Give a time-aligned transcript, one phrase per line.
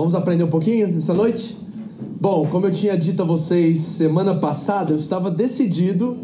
[0.00, 1.58] Vamos aprender um pouquinho nessa noite?
[2.18, 6.16] Bom, como eu tinha dito a vocês semana passada, eu estava decidido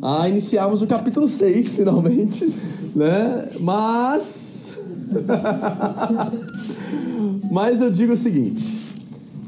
[0.00, 2.50] a iniciarmos o capítulo 6, finalmente,
[2.96, 3.50] né?
[3.60, 4.72] Mas.
[7.52, 8.78] Mas eu digo o seguinte: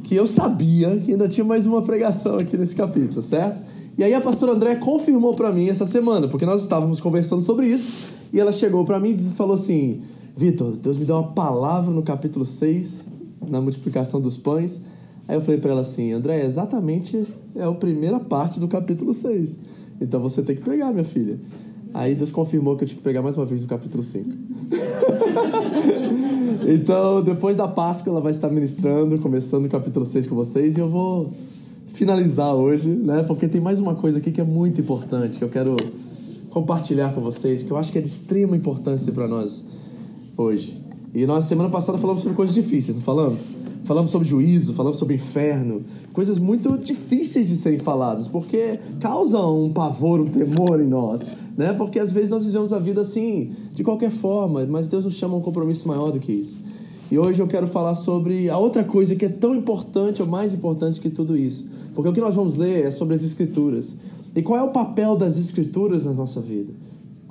[0.05, 3.63] que eu sabia que ainda tinha mais uma pregação aqui nesse capítulo, certo?
[3.97, 7.69] E aí a pastora André confirmou para mim essa semana, porque nós estávamos conversando sobre
[7.69, 10.03] isso, e ela chegou para mim e falou assim:
[10.37, 13.09] Vitor, Deus me deu uma palavra no capítulo 6,
[13.49, 14.81] na multiplicação dos pães.
[15.27, 17.25] Aí eu falei para ela assim: André, exatamente
[17.55, 19.59] é a primeira parte do capítulo 6.
[20.01, 21.39] Então você tem que pregar, minha filha.
[21.93, 24.31] Aí Deus confirmou que eu tinha que pregar mais uma vez no capítulo 5.
[26.69, 30.81] então, depois da Páscoa, ela vai estar ministrando, começando o capítulo 6 com vocês, e
[30.81, 31.33] eu vou
[31.87, 33.25] finalizar hoje, né?
[33.25, 35.77] Porque tem mais uma coisa aqui que é muito importante, que eu quero
[36.51, 39.65] compartilhar com vocês, que eu acho que é de extrema importância para nós
[40.37, 40.90] hoje.
[41.13, 43.51] E nós, semana passada, falamos sobre coisas difíceis, não falamos?
[43.83, 49.73] Falamos sobre juízo, falamos sobre inferno, coisas muito difíceis de serem faladas, porque causam um
[49.73, 51.23] pavor, um temor em nós,
[51.57, 51.73] né?
[51.73, 55.35] Porque às vezes nós vivemos a vida assim, de qualquer forma, mas Deus nos chama
[55.35, 56.63] a um compromisso maior do que isso.
[57.11, 60.55] E hoje eu quero falar sobre a outra coisa que é tão importante, ou mais
[60.55, 61.67] importante que tudo isso.
[61.93, 63.97] Porque o que nós vamos ler é sobre as Escrituras.
[64.37, 66.73] E qual é o papel das Escrituras na nossa vida?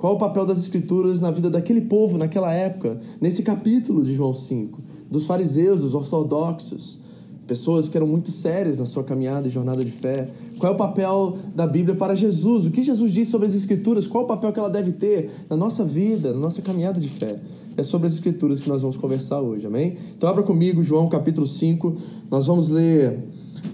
[0.00, 4.32] Qual o papel das Escrituras na vida daquele povo naquela época, nesse capítulo de João
[4.32, 4.80] 5?
[5.10, 6.98] Dos fariseus, dos ortodoxos,
[7.46, 10.28] pessoas que eram muito sérias na sua caminhada e jornada de fé.
[10.58, 12.66] Qual é o papel da Bíblia para Jesus?
[12.66, 14.06] O que Jesus diz sobre as Escrituras?
[14.06, 17.08] Qual é o papel que ela deve ter na nossa vida, na nossa caminhada de
[17.08, 17.36] fé?
[17.76, 19.98] É sobre as Escrituras que nós vamos conversar hoje, amém?
[20.16, 21.94] Então abra comigo João capítulo 5,
[22.30, 23.18] nós vamos ler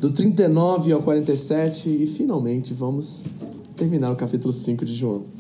[0.01, 3.23] do 39 ao 47 e finalmente vamos
[3.77, 5.37] terminar o capítulo 5 de João.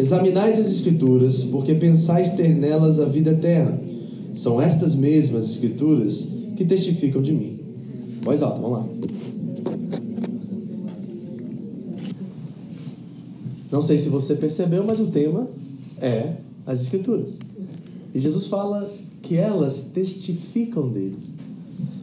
[0.00, 3.78] Examinais as Escrituras, porque pensais ter nelas a vida eterna.
[4.32, 7.58] São estas mesmas Escrituras que testificam de mim.
[8.22, 8.88] Voz alta, vamos lá.
[13.70, 15.48] Não sei se você percebeu, mas o tema
[16.00, 16.32] é
[16.66, 17.38] as Escrituras.
[18.14, 18.90] E Jesus fala
[19.20, 21.18] que elas testificam dele.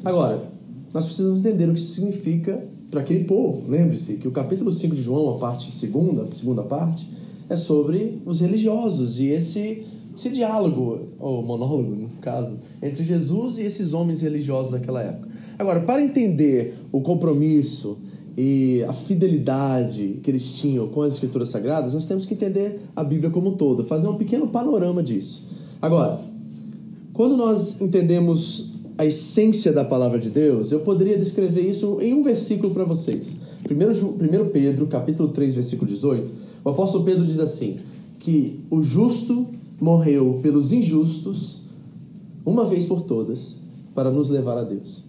[0.05, 0.49] Agora,
[0.93, 3.63] nós precisamos entender o que isso significa para aquele povo.
[3.67, 7.09] Lembre-se que o capítulo 5 de João, a parte segunda, segunda parte,
[7.49, 9.83] é sobre os religiosos e esse,
[10.15, 15.27] esse diálogo, ou monólogo, no caso, entre Jesus e esses homens religiosos daquela época.
[15.57, 17.97] Agora, para entender o compromisso
[18.37, 23.03] e a fidelidade que eles tinham com as escrituras sagradas, nós temos que entender a
[23.03, 25.45] Bíblia como um todo, fazer um pequeno panorama disso.
[25.81, 26.19] Agora,
[27.13, 32.21] quando nós entendemos a essência da palavra de Deus, eu poderia descrever isso em um
[32.21, 33.39] versículo para vocês.
[33.69, 36.33] 1 Pedro, capítulo 3, versículo 18,
[36.67, 37.77] o apóstolo Pedro diz assim:
[38.19, 39.47] que o justo
[39.79, 41.61] morreu pelos injustos
[42.45, 43.57] uma vez por todas
[43.95, 45.01] para nos levar a Deus.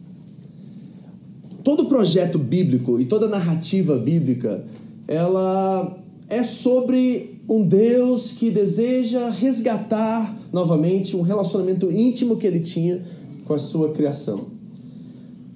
[1.64, 4.64] Todo projeto bíblico e toda narrativa bíblica,
[5.08, 5.98] ela
[6.28, 13.02] é sobre um Deus que deseja resgatar novamente um relacionamento íntimo que ele tinha
[13.44, 14.46] com a sua criação.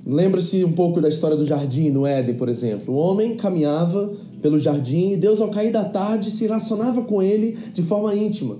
[0.05, 2.93] Lembra-se um pouco da história do jardim no Éden, por exemplo.
[2.93, 4.13] O homem caminhava
[4.43, 8.57] pelo jardim e Deus, ao cair da tarde, se relacionava com ele de forma íntima.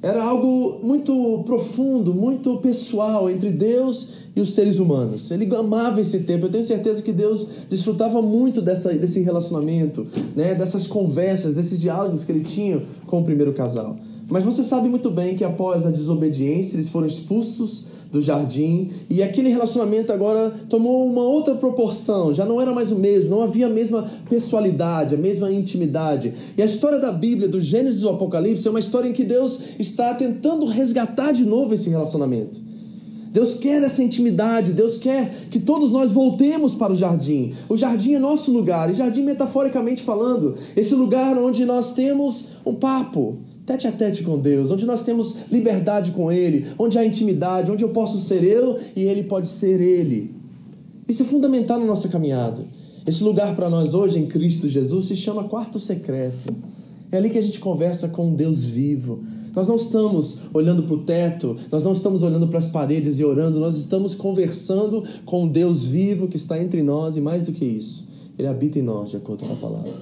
[0.00, 5.30] Era algo muito profundo, muito pessoal entre Deus e os seres humanos.
[5.30, 6.44] Ele amava esse tempo.
[6.44, 10.06] Eu tenho certeza que Deus desfrutava muito dessa, desse relacionamento,
[10.36, 10.54] né?
[10.54, 13.96] dessas conversas, desses diálogos que ele tinha com o primeiro casal.
[14.28, 19.22] Mas você sabe muito bem que após a desobediência, eles foram expulsos do jardim e
[19.22, 23.66] aquele relacionamento agora tomou uma outra proporção, já não era mais o mesmo, não havia
[23.66, 26.34] a mesma pessoalidade, a mesma intimidade.
[26.56, 29.58] E a história da Bíblia, do Gênesis ao Apocalipse, é uma história em que Deus
[29.78, 32.62] está tentando resgatar de novo esse relacionamento.
[33.34, 37.52] Deus quer essa intimidade, Deus quer que todos nós voltemos para o jardim.
[37.68, 42.74] O jardim é nosso lugar, e jardim metaforicamente falando, esse lugar onde nós temos um
[42.74, 47.70] papo, tete a tete com Deus, onde nós temos liberdade com Ele, onde há intimidade,
[47.70, 50.34] onde eu posso ser eu e Ele pode ser Ele.
[51.08, 52.64] Isso é fundamental na nossa caminhada.
[53.06, 56.54] Esse lugar para nós hoje em Cristo Jesus se chama quarto secreto.
[57.12, 59.20] É ali que a gente conversa com um Deus vivo.
[59.54, 63.24] Nós não estamos olhando para o teto, nós não estamos olhando para as paredes e
[63.24, 67.52] orando, nós estamos conversando com um Deus vivo que está entre nós e mais do
[67.52, 68.04] que isso,
[68.36, 69.92] Ele habita em nós, de acordo com a palavra.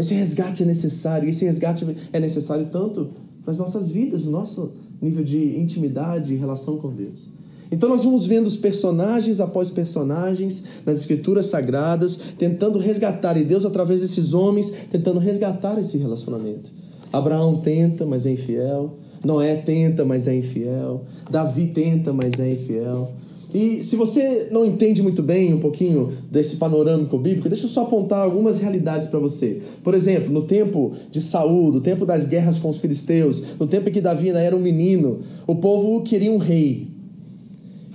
[0.00, 3.10] Esse resgate é necessário, esse resgate é necessário tanto
[3.46, 7.28] nas nossas vidas, no nosso nível de intimidade e relação com Deus.
[7.70, 13.64] Então nós vamos vendo os personagens após personagens nas escrituras sagradas, tentando resgatar, e Deus
[13.64, 16.72] através desses homens, tentando resgatar esse relacionamento.
[17.12, 18.96] Abraão tenta, mas é infiel.
[19.22, 21.04] Noé tenta, mas é infiel.
[21.30, 23.12] Davi tenta, mas é infiel.
[23.52, 27.82] E se você não entende muito bem um pouquinho desse panorâmico bíblico, deixa eu só
[27.82, 29.60] apontar algumas realidades para você.
[29.82, 33.88] Por exemplo, no tempo de Saul, no tempo das guerras com os filisteus, no tempo
[33.88, 36.88] em que Davi ainda era um menino, o povo queria um rei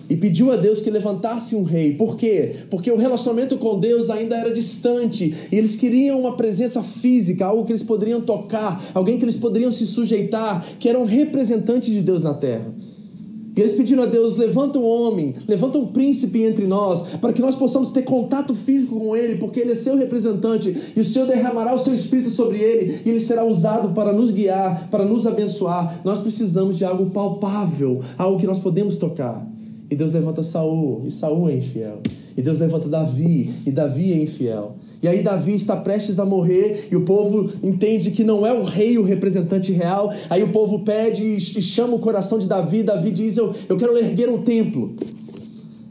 [0.10, 1.94] e pediu a Deus que levantasse um rei.
[1.94, 2.56] Por quê?
[2.70, 7.66] Porque o relacionamento com Deus ainda era distante e eles queriam uma presença física, algo
[7.66, 12.02] que eles poderiam tocar, alguém que eles poderiam se sujeitar, que era um representante de
[12.02, 12.74] Deus na terra.
[13.56, 17.42] E eles pediram a Deus: levanta um homem, levanta um príncipe entre nós, para que
[17.42, 21.28] nós possamos ter contato físico com ele, porque ele é seu representante, e o Senhor
[21.28, 25.26] derramará o seu espírito sobre ele, e ele será usado para nos guiar, para nos
[25.26, 26.02] abençoar.
[26.04, 29.46] Nós precisamos de algo palpável, algo que nós podemos tocar.
[29.90, 32.00] E Deus levanta Saul, e Saul é infiel.
[32.36, 34.76] E Deus levanta Davi, e Davi é infiel.
[35.02, 38.64] E aí Davi está prestes a morrer e o povo entende que não é o
[38.64, 40.12] rei o representante real.
[40.30, 42.84] Aí o povo pede e chama o coração de Davi.
[42.84, 44.96] Davi diz: Eu, eu quero erguer um templo.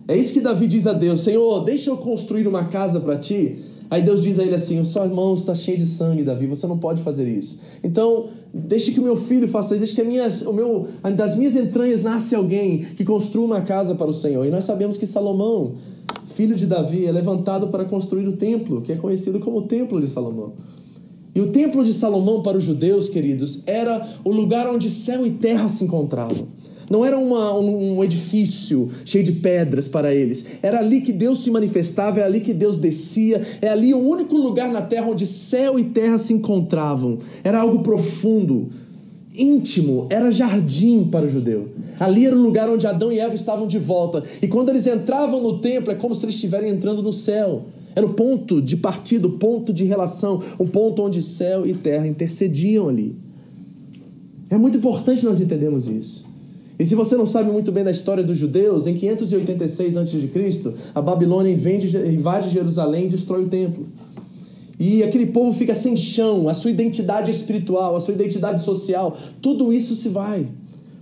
[0.06, 3.56] É isso que Davi diz a Deus: Senhor, deixa eu construir uma casa para ti.
[3.90, 6.78] Aí Deus diz a ele assim: Sua mão está cheia de sangue, Davi, você não
[6.78, 7.58] pode fazer isso.
[7.82, 11.36] Então, deixe que o meu filho faça isso, deixe que a minha, o meu, das
[11.36, 14.44] minhas entranhas nasce alguém que construa uma casa para o Senhor.
[14.44, 15.74] E nós sabemos que Salomão,
[16.34, 20.00] filho de Davi, é levantado para construir o templo, que é conhecido como o Templo
[20.00, 20.54] de Salomão.
[21.34, 25.32] E o Templo de Salomão, para os judeus, queridos, era o lugar onde céu e
[25.32, 26.46] terra se encontravam.
[26.90, 30.44] Não era uma, um, um, edifício cheio de pedras para eles.
[30.62, 34.37] Era ali que Deus se manifestava, é ali que Deus descia, é ali o único
[34.37, 37.19] lugar na terra onde céu e terra se encontravam.
[37.42, 38.69] Era algo profundo,
[39.34, 41.70] íntimo, era jardim para o judeu.
[41.98, 44.22] Ali era o lugar onde Adão e Eva estavam de volta.
[44.40, 47.64] E quando eles entravam no templo, é como se eles estivessem entrando no céu.
[47.96, 52.06] Era o ponto de partida, o ponto de relação, um ponto onde céu e terra
[52.06, 53.16] intercediam ali.
[54.50, 56.25] É muito importante nós entendermos isso.
[56.78, 60.30] E se você não sabe muito bem da história dos judeus, em 586 a.C.,
[60.92, 63.87] a Babilônia invade Jerusalém e destrói o templo.
[64.79, 69.73] E aquele povo fica sem chão, a sua identidade espiritual, a sua identidade social, tudo
[69.73, 70.47] isso se vai.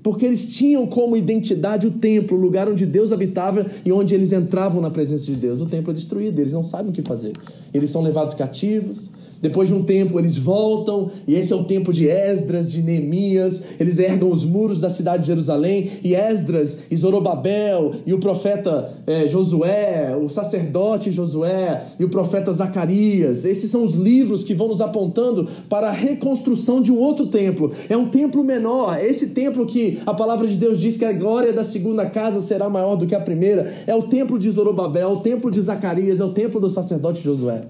[0.03, 4.33] Porque eles tinham como identidade o templo, o lugar onde Deus habitava e onde eles
[4.33, 5.61] entravam na presença de Deus.
[5.61, 7.33] O templo é destruído, eles não sabem o que fazer.
[7.73, 9.11] Eles são levados cativos,
[9.43, 13.61] depois de um tempo, eles voltam, e esse é o tempo de Esdras, de Neemias.
[13.81, 18.93] Eles ergam os muros da cidade de Jerusalém, e Esdras, e Zorobabel, e o profeta
[19.05, 23.45] é, Josué, o sacerdote Josué, e o profeta Zacarias.
[23.45, 27.73] Esses são os livros que vão nos apontando para a reconstrução de um outro templo.
[27.89, 31.53] É um templo menor, esse templo que a palavra de Deus diz que a glória
[31.53, 33.73] da segunda casa será maior do que a primeira.
[33.89, 37.21] É o templo de Zorobabel, é o templo de Zacarias, é o templo do sacerdote
[37.21, 37.63] Josué.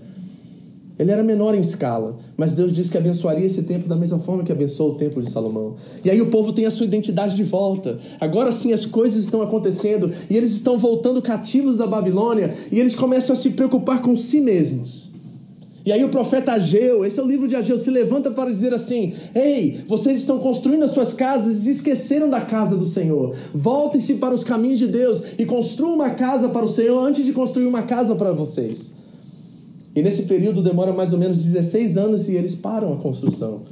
[1.03, 4.45] Ele era menor em escala, mas Deus disse que abençoaria esse templo da mesma forma
[4.45, 5.75] que abençoou o templo de Salomão.
[6.05, 7.99] E aí o povo tem a sua identidade de volta.
[8.21, 12.95] Agora sim as coisas estão acontecendo e eles estão voltando cativos da Babilônia e eles
[12.95, 15.11] começam a se preocupar com si mesmos.
[15.85, 18.73] E aí o profeta Ageu, esse é o livro de Ageu, se levanta para dizer
[18.73, 23.35] assim: Ei, vocês estão construindo as suas casas e esqueceram da casa do Senhor.
[23.53, 27.33] Voltem-se para os caminhos de Deus e construam uma casa para o Senhor antes de
[27.33, 29.02] construir uma casa para vocês.
[29.95, 33.63] E nesse período demora mais ou menos 16 anos e eles param a construção.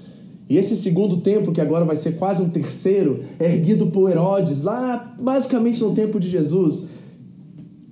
[0.48, 4.62] E esse segundo templo, que agora vai ser quase um terceiro, é erguido por Herodes,
[4.62, 6.86] lá basicamente no tempo de Jesus.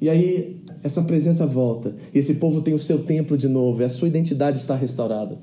[0.00, 1.94] E aí essa presença volta.
[2.12, 5.38] E esse povo tem o seu templo de novo, e a sua identidade está restaurada.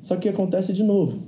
[0.00, 1.18] Só que acontece de novo.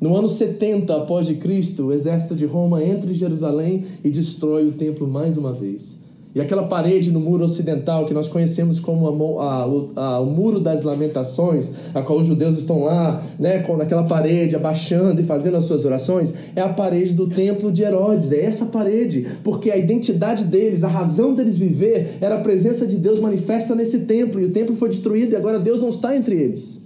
[0.00, 4.66] No ano 70 após de Cristo, o exército de Roma entra em Jerusalém e destrói
[4.66, 5.98] o templo mais uma vez.
[6.38, 9.64] E aquela parede no muro ocidental que nós conhecemos como a,
[9.96, 14.04] a, a, o Muro das Lamentações, a qual os judeus estão lá, né, com aquela
[14.04, 18.30] parede abaixando e fazendo as suas orações, é a parede do templo de Herodes.
[18.30, 22.94] É essa parede, porque a identidade deles, a razão deles viver, era a presença de
[22.94, 24.40] Deus manifesta nesse templo.
[24.40, 26.80] E o templo foi destruído e agora Deus não está entre eles.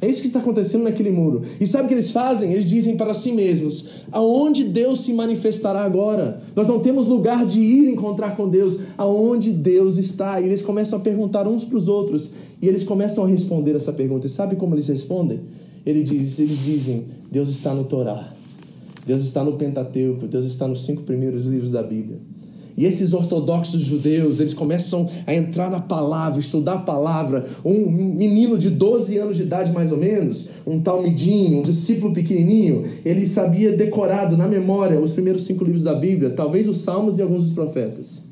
[0.00, 1.42] É isso que está acontecendo naquele muro.
[1.60, 2.52] E sabe o que eles fazem?
[2.52, 6.42] Eles dizem para si mesmos: aonde Deus se manifestará agora?
[6.56, 8.78] Nós não temos lugar de ir encontrar com Deus.
[8.96, 10.40] Aonde Deus está?
[10.40, 12.30] E eles começam a perguntar uns para os outros.
[12.62, 14.26] E eles começam a responder essa pergunta.
[14.26, 15.40] E sabe como eles respondem?
[15.84, 18.32] ele diz, eles dizem: Deus está no Torá,
[19.06, 22.18] Deus está no Pentateuco, Deus está nos cinco primeiros livros da Bíblia.
[22.80, 27.44] E esses ortodoxos judeus, eles começam a entrar na palavra, estudar a palavra.
[27.62, 32.84] Um menino de 12 anos de idade, mais ou menos, um talmidinho, um discípulo pequenininho,
[33.04, 37.22] ele sabia decorado na memória os primeiros cinco livros da Bíblia, talvez os Salmos e
[37.22, 38.22] alguns dos profetas.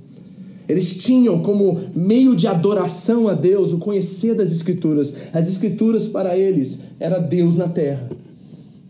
[0.67, 5.13] Eles tinham como meio de adoração a Deus o conhecer das Escrituras.
[5.31, 8.09] As Escrituras para eles era Deus na terra.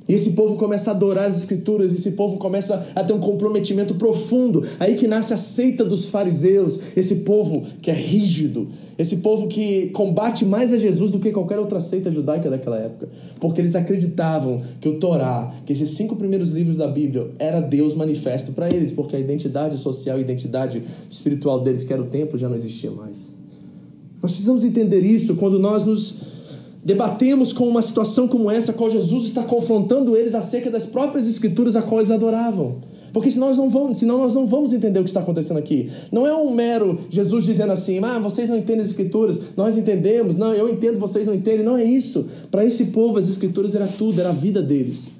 [0.08, 3.94] E esse povo começa a adorar as escrituras, esse povo começa a ter um comprometimento
[3.94, 4.64] profundo.
[4.80, 9.88] Aí que nasce a seita dos fariseus, esse povo que é rígido, esse povo que
[9.90, 14.62] combate mais a Jesus do que qualquer outra seita judaica daquela época, porque eles acreditavam
[14.80, 18.90] que o Torá, que esses cinco primeiros livros da Bíblia, era Deus manifesto para eles,
[18.90, 22.56] porque a identidade social e a identidade espiritual deles, que era o templo, já não
[22.56, 23.28] existia mais.
[24.22, 26.37] Nós precisamos entender isso quando nós nos
[26.84, 31.28] debatemos com uma situação como essa, a qual Jesus está confrontando eles acerca das próprias
[31.28, 32.76] escrituras a qual eles adoravam.
[33.12, 35.90] Porque senão nós não vamos, senão nós não vamos entender o que está acontecendo aqui.
[36.12, 40.36] Não é um mero Jesus dizendo assim: "Ah, vocês não entendem as escrituras, nós entendemos".
[40.36, 41.64] Não, eu entendo, vocês não entendem.
[41.64, 42.26] Não é isso.
[42.50, 45.10] Para esse povo as escrituras era tudo, era a vida deles.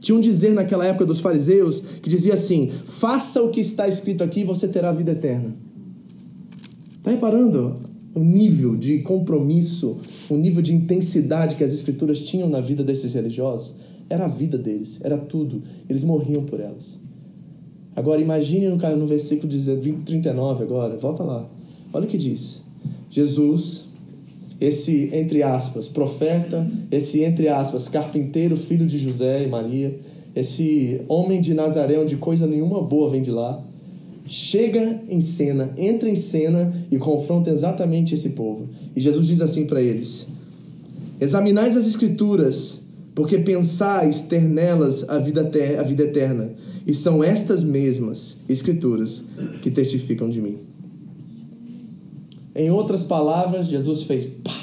[0.00, 4.22] Tinha um dizer naquela época dos fariseus que dizia assim: "Faça o que está escrito
[4.22, 5.54] aqui e você terá a vida eterna".
[7.02, 7.95] Tá reparando?
[8.16, 9.98] O nível de compromisso,
[10.30, 13.74] o nível de intensidade que as escrituras tinham na vida desses religiosos,
[14.08, 15.62] era a vida deles, era tudo.
[15.86, 16.98] Eles morriam por elas.
[17.94, 19.52] Agora imagine no, no versículo
[20.04, 21.46] 39 agora, volta lá.
[21.92, 22.62] Olha o que diz.
[23.10, 23.84] Jesus,
[24.58, 29.98] esse entre aspas, profeta, esse entre aspas, carpinteiro, filho de José e Maria,
[30.34, 33.62] esse homem de Nazaré onde coisa nenhuma boa vem de lá,
[34.26, 38.68] chega em cena, entra em cena e confronta exatamente esse povo.
[38.94, 40.26] E Jesus diz assim para eles:
[41.20, 42.80] Examinais as Escrituras,
[43.14, 46.50] porque pensais ter nelas a vida, ter, a vida eterna,
[46.86, 49.24] e são estas mesmas Escrituras
[49.62, 50.58] que testificam de mim.
[52.54, 54.55] Em outras palavras, Jesus fez pá,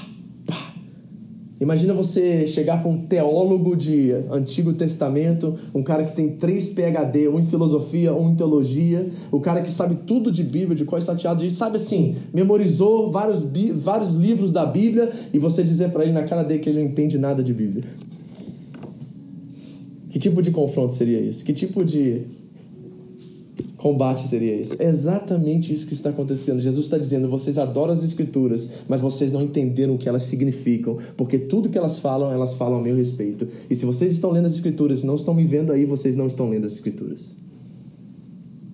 [1.63, 7.29] Imagina você chegar para um teólogo de Antigo Testamento, um cara que tem três PhD,
[7.29, 10.99] um em filosofia, um em teologia, o cara que sabe tudo de Bíblia, de qual
[10.99, 13.41] está chateado, sabe assim, memorizou vários,
[13.75, 16.85] vários livros da Bíblia e você dizer para ele na cara dele que ele não
[16.85, 17.85] entende nada de Bíblia.
[20.09, 21.45] Que tipo de confronto seria isso?
[21.45, 22.23] Que tipo de
[23.77, 24.75] combate seria isso.
[24.79, 26.61] É exatamente isso que está acontecendo.
[26.61, 30.97] Jesus está dizendo: vocês adoram as Escrituras, mas vocês não entenderam o que elas significam,
[31.17, 33.47] porque tudo que elas falam, elas falam a meu respeito.
[33.69, 36.27] E se vocês estão lendo as Escrituras e não estão me vendo aí, vocês não
[36.27, 37.35] estão lendo as Escrituras.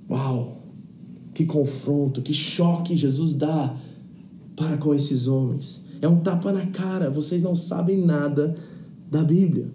[0.09, 0.57] Uau!
[1.33, 3.75] Que confronto, que choque Jesus dá
[4.55, 5.81] para com esses homens.
[6.01, 8.55] É um tapa na cara, vocês não sabem nada
[9.09, 9.67] da Bíblia.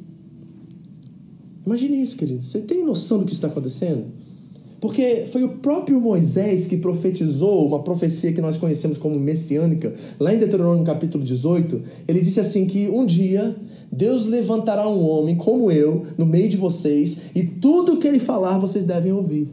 [1.66, 2.42] Imagine isso, querido.
[2.42, 4.06] Você tem noção do que está acontecendo?
[4.84, 9.94] Porque foi o próprio Moisés que profetizou uma profecia que nós conhecemos como messiânica.
[10.20, 13.56] Lá em Deuteronômio capítulo 18, ele disse assim que um dia
[13.90, 18.58] Deus levantará um homem como eu no meio de vocês e tudo que ele falar
[18.58, 19.48] vocês devem ouvir.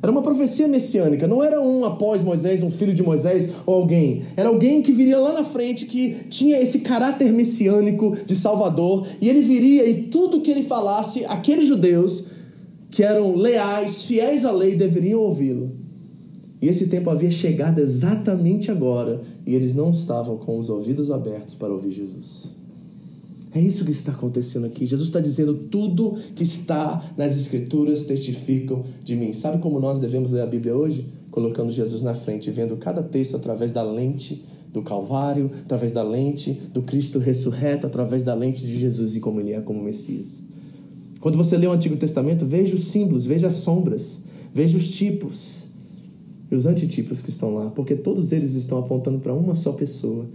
[0.00, 4.22] Era uma profecia messiânica, não era um após Moisés, um filho de Moisés ou alguém.
[4.36, 9.28] Era alguém que viria lá na frente que tinha esse caráter messiânico de Salvador e
[9.28, 12.22] ele viria e tudo que ele falasse, aqueles judeus
[12.94, 15.72] que eram leais, fiéis à lei, deveriam ouvi-lo.
[16.62, 21.56] E esse tempo havia chegado exatamente agora, e eles não estavam com os ouvidos abertos
[21.56, 22.54] para ouvir Jesus.
[23.52, 24.86] É isso que está acontecendo aqui.
[24.86, 29.32] Jesus está dizendo: tudo que está nas Escrituras testificam de mim.
[29.32, 31.04] Sabe como nós devemos ler a Bíblia hoje?
[31.32, 36.52] Colocando Jesus na frente, vendo cada texto através da lente do Calvário, através da lente
[36.72, 40.44] do Cristo ressurreto, através da lente de Jesus e como ele é como Messias.
[41.24, 44.20] Quando você lê o Antigo Testamento, veja os símbolos, veja as sombras,
[44.52, 45.64] veja os tipos
[46.50, 50.26] e os antitipos que estão lá, porque todos eles estão apontando para uma só pessoa,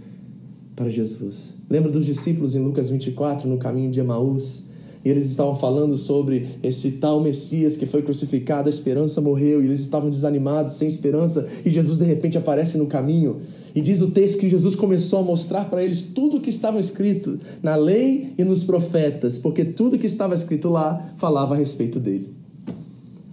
[0.74, 1.54] para Jesus.
[1.70, 4.64] Lembra dos discípulos em Lucas 24, no caminho de Emaús?
[5.04, 9.66] E eles estavam falando sobre esse tal Messias que foi crucificado, a esperança morreu, e
[9.66, 13.40] eles estavam desanimados, sem esperança, e Jesus de repente aparece no caminho.
[13.74, 16.78] E diz o texto que Jesus começou a mostrar para eles tudo o que estava
[16.78, 21.98] escrito na lei e nos profetas, porque tudo que estava escrito lá falava a respeito
[21.98, 22.34] dele.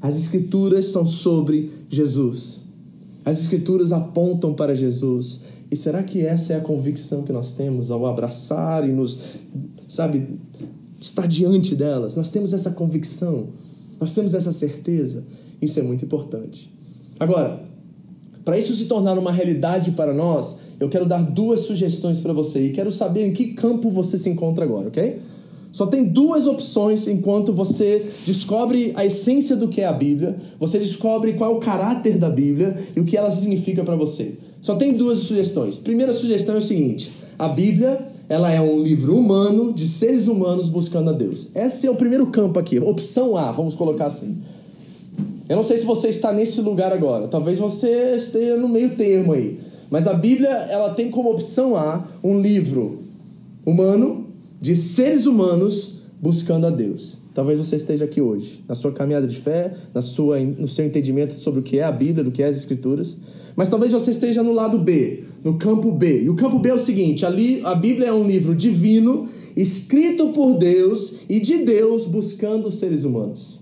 [0.02, 2.62] As escrituras são sobre Jesus.
[3.26, 5.42] As escrituras apontam para Jesus.
[5.70, 9.20] E será que essa é a convicção que nós temos ao abraçar e nos,
[9.88, 10.40] sabe,
[11.00, 12.16] estar diante delas.
[12.16, 13.50] Nós temos essa convicção,
[14.00, 15.24] nós temos essa certeza.
[15.62, 16.72] Isso é muito importante.
[17.20, 17.63] Agora,
[18.46, 22.68] para isso se tornar uma realidade para nós, eu quero dar duas sugestões para você
[22.68, 25.20] e quero saber em que campo você se encontra agora, ok?
[25.72, 30.80] Só tem duas opções enquanto você descobre a essência do que é a Bíblia, você
[30.80, 34.36] descobre qual é o caráter da Bíblia e o que ela significa para você.
[34.62, 35.77] Só tem duas sugestões.
[35.77, 40.70] Primeira sugestão é o seguinte: a Bíblia, ela é um livro humano de seres humanos
[40.70, 41.48] buscando a Deus.
[41.56, 44.38] Esse é o primeiro campo aqui, opção A, vamos colocar assim.
[45.48, 47.28] Eu não sei se você está nesse lugar agora.
[47.28, 49.60] Talvez você esteja no meio termo aí.
[49.90, 53.00] Mas a Bíblia, ela tem como opção A um livro
[53.66, 54.28] humano
[54.60, 57.18] de seres humanos buscando a Deus.
[57.34, 61.34] Talvez você esteja aqui hoje, na sua caminhada de fé, na sua, no seu entendimento
[61.36, 63.16] sobre o que é a Bíblia, do que é as Escrituras.
[63.58, 66.22] Mas talvez você esteja no lado B, no campo B.
[66.22, 70.30] E o campo B é o seguinte: ali a Bíblia é um livro divino, escrito
[70.30, 73.60] por Deus e de Deus buscando os seres humanos.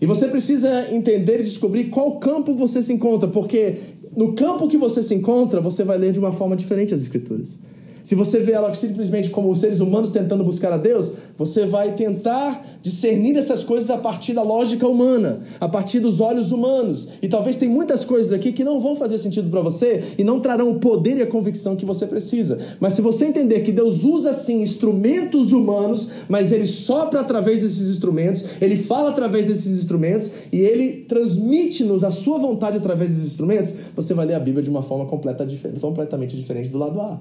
[0.00, 3.76] E você precisa entender e descobrir qual campo você se encontra, porque
[4.16, 7.60] no campo que você se encontra, você vai ler de uma forma diferente as Escrituras.
[8.02, 12.78] Se você vê ela simplesmente como seres humanos tentando buscar a Deus, você vai tentar
[12.82, 17.08] discernir essas coisas a partir da lógica humana, a partir dos olhos humanos.
[17.22, 20.40] E talvez tem muitas coisas aqui que não vão fazer sentido para você e não
[20.40, 22.58] trarão o poder e a convicção que você precisa.
[22.80, 27.88] Mas se você entender que Deus usa sim instrumentos humanos, mas ele sopra através desses
[27.90, 33.72] instrumentos, ele fala através desses instrumentos e ele transmite-nos a sua vontade através desses instrumentos,
[33.94, 35.46] você vai ler a Bíblia de uma forma completa,
[35.80, 37.20] completamente diferente do lado A.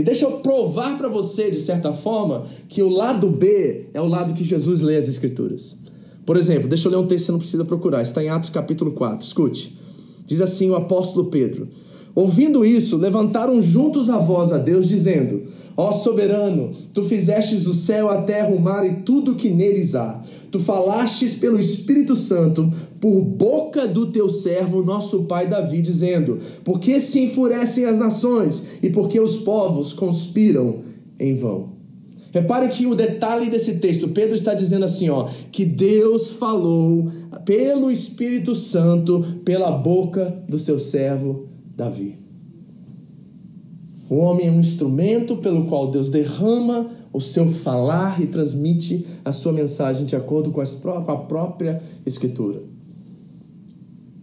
[0.00, 4.06] E deixa eu provar para você, de certa forma, que o lado B é o
[4.06, 5.76] lado que Jesus lê as Escrituras.
[6.24, 8.48] Por exemplo, deixa eu ler um texto que você não precisa procurar, está em Atos
[8.48, 9.26] capítulo 4.
[9.26, 9.76] Escute.
[10.24, 11.68] Diz assim o apóstolo Pedro:
[12.14, 15.42] Ouvindo isso, levantaram juntos a voz a Deus, dizendo:
[15.76, 20.22] Ó soberano, tu fizestes o céu, a terra, o mar e tudo que neles há.
[20.50, 26.80] Tu falastes pelo Espírito Santo por boca do teu servo, nosso pai Davi, dizendo: Por
[26.80, 30.80] que se enfurecem as nações e por que os povos conspiram
[31.18, 31.80] em vão?
[32.32, 37.10] Repare que o detalhe desse texto, Pedro está dizendo assim, ó, que Deus falou
[37.44, 42.18] pelo Espírito Santo pela boca do seu servo Davi.
[44.08, 49.32] O homem é um instrumento pelo qual Deus derrama o seu falar e transmite a
[49.32, 52.62] sua mensagem de acordo com, a própria Escritura.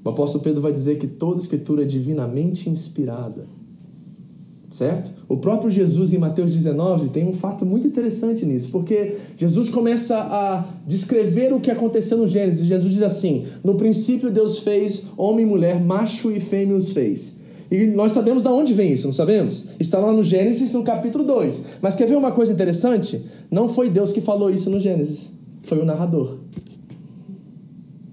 [0.04, 3.46] O apóstolo Pedro vai dizer que toda Escritura é divinamente inspirada.
[4.70, 5.14] Certo?
[5.30, 10.18] O próprio Jesus, em Mateus 19, tem um fato muito interessante nisso, porque Jesus começa
[10.18, 12.66] a descrever o que aconteceu no Gênesis.
[12.66, 17.37] Jesus diz assim: No princípio, Deus fez homem e mulher, macho e fêmea os fez.
[17.70, 19.66] E nós sabemos de onde vem isso, não sabemos?
[19.80, 21.64] Está lá no Gênesis, no capítulo 2.
[21.82, 23.22] Mas quer ver uma coisa interessante?
[23.52, 25.30] Não foi Deus que falou isso no Gênesis,
[25.64, 26.38] foi o narrador.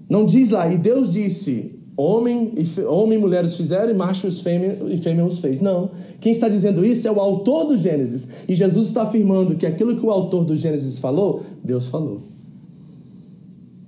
[0.09, 4.27] Não diz lá, e Deus disse: homem e, homem e mulher os fizeram, e macho
[4.27, 5.61] e fêmea, e fêmea os fez.
[5.61, 5.91] Não.
[6.19, 8.27] Quem está dizendo isso é o autor do Gênesis.
[8.47, 12.34] E Jesus está afirmando que aquilo que o autor do Gênesis falou, Deus falou.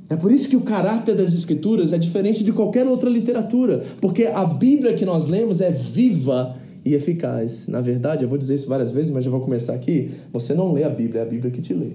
[0.09, 4.25] É por isso que o caráter das Escrituras é diferente de qualquer outra literatura, porque
[4.25, 7.67] a Bíblia que nós lemos é viva e eficaz.
[7.67, 10.11] Na verdade, eu vou dizer isso várias vezes, mas já vou começar aqui.
[10.31, 11.91] Você não lê a Bíblia, é a Bíblia que te lê.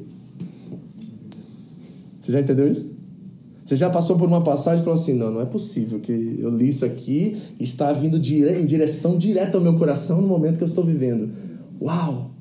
[2.20, 2.90] Você já entendeu isso?
[3.64, 6.50] Você já passou por uma passagem e falou assim: não, não é possível que eu
[6.50, 10.68] li isso aqui está vindo em direção direta ao meu coração no momento que eu
[10.68, 11.30] estou vivendo.
[11.80, 12.31] Uau!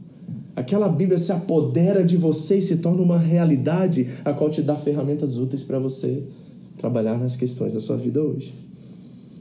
[0.56, 4.76] Aquela Bíblia se apodera de você e se torna uma realidade a qual te dá
[4.76, 6.24] ferramentas úteis para você
[6.78, 8.54] trabalhar nas questões da sua vida hoje.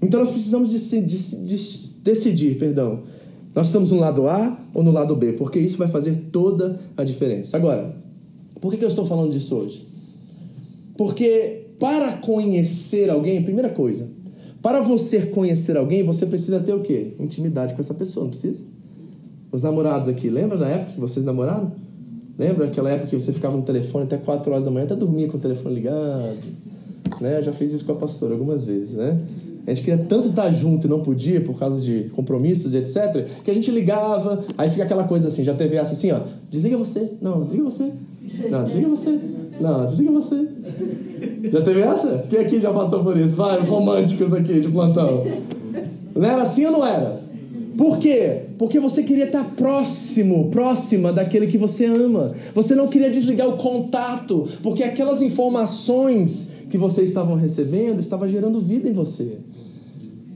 [0.03, 3.01] Então nós precisamos de, de, de, decidir, perdão.
[3.55, 7.03] Nós estamos no lado A ou no lado B, porque isso vai fazer toda a
[7.03, 7.57] diferença.
[7.57, 7.96] Agora,
[8.61, 9.87] por que, que eu estou falando disso hoje?
[10.96, 14.09] Porque para conhecer alguém, primeira coisa,
[14.62, 17.14] para você conhecer alguém, você precisa ter o quê?
[17.18, 18.70] Intimidade com essa pessoa, não precisa?
[19.53, 21.73] Os namorados aqui, lembra da época que vocês namoraram?
[22.39, 25.29] Lembra aquela época que você ficava no telefone até 4 horas da manhã, até dormia
[25.29, 26.39] com o telefone ligado?
[27.21, 27.39] Né?
[27.39, 29.19] Eu já fiz isso com a pastora algumas vezes, né?
[29.67, 33.27] A gente queria tanto estar junto e não podia por causa de compromissos e etc,
[33.45, 36.79] que a gente ligava, aí fica aquela coisa assim, já teve essa assim, ó, desliga
[36.79, 37.93] você, não, desliga você,
[38.51, 39.21] não, desliga você,
[39.61, 40.49] não, desliga você.
[41.53, 42.25] Já teve essa?
[42.31, 43.37] Quem aqui já passou por isso?
[43.37, 45.25] Vai, os românticos aqui de plantão.
[46.15, 47.21] Não era assim ou não era?
[47.77, 48.45] Por quê?
[48.61, 52.35] Porque você queria estar próximo, próxima daquele que você ama.
[52.55, 58.61] Você não queria desligar o contato, porque aquelas informações que vocês estavam recebendo estavam gerando
[58.61, 59.38] vida em você.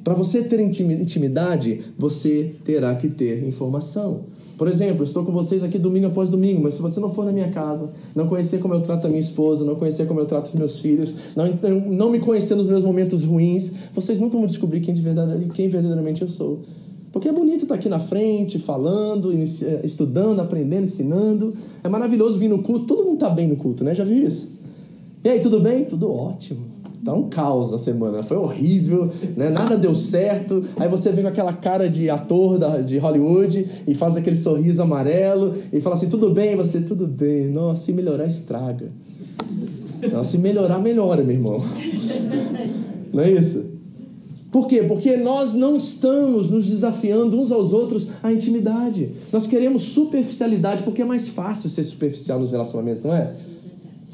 [0.03, 4.23] Para você ter intimidade, você terá que ter informação.
[4.57, 7.33] Por exemplo, estou com vocês aqui domingo após domingo, mas se você não for na
[7.33, 10.47] minha casa, não conhecer como eu trato a minha esposa, não conhecer como eu trato
[10.47, 11.45] os meus filhos, não,
[11.91, 15.69] não me conhecer nos meus momentos ruins, vocês nunca vão descobrir quem, de verdade, quem
[15.69, 16.63] verdadeiramente eu sou.
[17.15, 19.33] Porque é bonito estar aqui na frente, falando,
[19.85, 21.55] estudando, aprendendo, ensinando.
[21.85, 22.87] É maravilhoso vir no culto.
[22.87, 23.95] Todo mundo está bem no culto, né?
[23.95, 24.51] Já viu isso?
[25.23, 25.85] E aí, tudo bem?
[25.85, 26.63] Tudo ótimo.
[27.05, 28.21] Tá um caos a semana.
[28.25, 29.49] Foi horrível, né?
[29.49, 30.65] Nada deu certo.
[30.77, 34.83] Aí você vem com aquela cara de ator da, de Hollywood e faz aquele sorriso
[34.83, 36.57] amarelo e fala assim: tudo bem?
[36.57, 37.47] Você, tudo bem.
[37.47, 38.91] Nossa, se melhorar, estraga.
[40.13, 41.63] Não, se melhorar, melhora, meu irmão.
[43.15, 43.74] Não é isso?
[44.55, 44.85] Por quê?
[44.85, 49.11] Porque nós não estamos nos desafiando uns aos outros à intimidade.
[49.33, 53.35] Nós queremos superficialidade porque é mais fácil ser superficial nos relacionamentos, não é?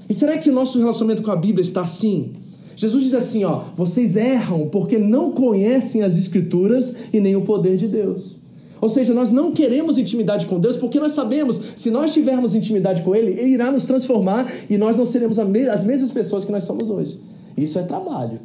[0.09, 2.33] E será que o nosso relacionamento com a Bíblia está assim?
[2.74, 7.76] Jesus diz assim, ó, vocês erram porque não conhecem as escrituras e nem o poder
[7.76, 8.38] de Deus.
[8.81, 13.03] Ou seja, nós não queremos intimidade com Deus porque nós sabemos, se nós tivermos intimidade
[13.03, 16.64] com Ele, Ele irá nos transformar e nós não seremos as mesmas pessoas que nós
[16.64, 17.20] somos hoje.
[17.59, 18.40] Isso é trabalho.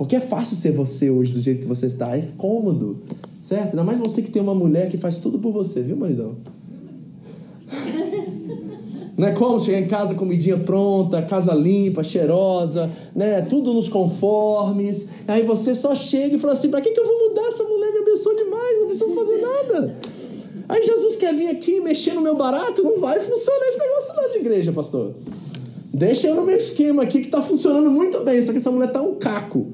[0.00, 3.00] Porque é fácil ser você hoje do jeito que você está, é cômodo,
[3.42, 3.72] certo?
[3.72, 6.36] Ainda mais você que tem uma mulher que faz tudo por você, viu, maridão?
[9.14, 13.42] Não é como chegar em casa, comidinha pronta, casa limpa, cheirosa, né?
[13.42, 15.06] Tudo nos conformes.
[15.28, 17.48] Aí você só chega e fala assim: pra que, que eu vou mudar?
[17.48, 19.96] Essa mulher me abençoou demais, não preciso fazer nada.
[20.66, 22.82] Aí Jesus quer vir aqui mexer no meu barato?
[22.82, 25.14] Não vai funcionar esse negócio lá de igreja, pastor.
[25.92, 28.92] Deixa eu no meu esquema aqui que tá funcionando muito bem, só que essa mulher
[28.92, 29.68] tá um caco.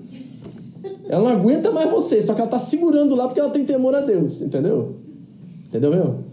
[1.09, 3.95] Ela não aguenta mais você, só que ela tá segurando lá porque ela tem temor
[3.95, 4.97] a Deus, entendeu?
[5.67, 6.25] Entendeu mesmo?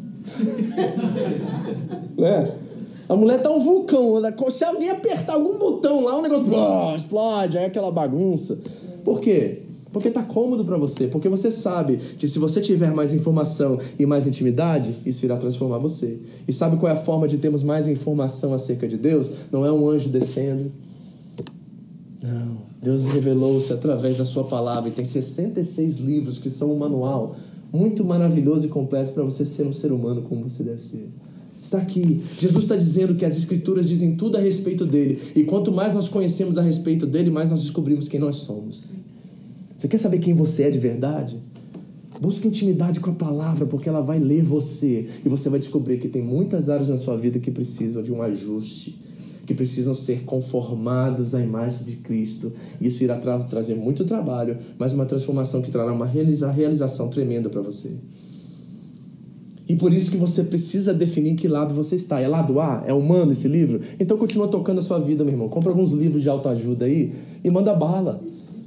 [2.18, 2.54] né?
[3.08, 4.14] A mulher tá um vulcão.
[4.50, 6.48] Se alguém apertar algum botão lá, o negócio
[6.96, 8.58] explode, aí é aquela bagunça.
[9.04, 9.63] Por quê?
[9.94, 14.08] Porque tá cômodo para você, porque você sabe que se você tiver mais informação e
[14.08, 16.20] mais intimidade, isso irá transformar você.
[16.48, 19.32] E sabe qual é a forma de termos mais informação acerca de Deus?
[19.52, 20.72] Não é um anjo descendo.
[22.22, 22.58] Não.
[22.82, 27.36] Deus revelou-se através da sua palavra e tem 66 livros que são um manual
[27.72, 31.08] muito maravilhoso e completo para você ser um ser humano como você deve ser.
[31.64, 32.20] Está aqui.
[32.38, 35.20] Jesus está dizendo que as Escrituras dizem tudo a respeito dele.
[35.36, 39.04] E quanto mais nós conhecemos a respeito dele, mais nós descobrimos quem nós somos.
[39.84, 41.44] Você quer saber quem você é de verdade?
[42.22, 45.08] Busque intimidade com a palavra, porque ela vai ler você.
[45.26, 48.22] E você vai descobrir que tem muitas áreas na sua vida que precisam de um
[48.22, 48.98] ajuste,
[49.46, 52.54] que precisam ser conformados à imagem de Cristo.
[52.80, 57.50] Isso irá tra trazer muito trabalho, mas uma transformação que trará uma realiza realização tremenda
[57.50, 57.92] para você.
[59.68, 62.22] E por isso que você precisa definir que lado você está.
[62.22, 62.86] É lado A?
[62.88, 63.82] É humano esse livro?
[64.00, 65.50] Então continua tocando a sua vida, meu irmão.
[65.50, 67.12] Compra alguns livros de autoajuda aí
[67.44, 68.22] e manda bala.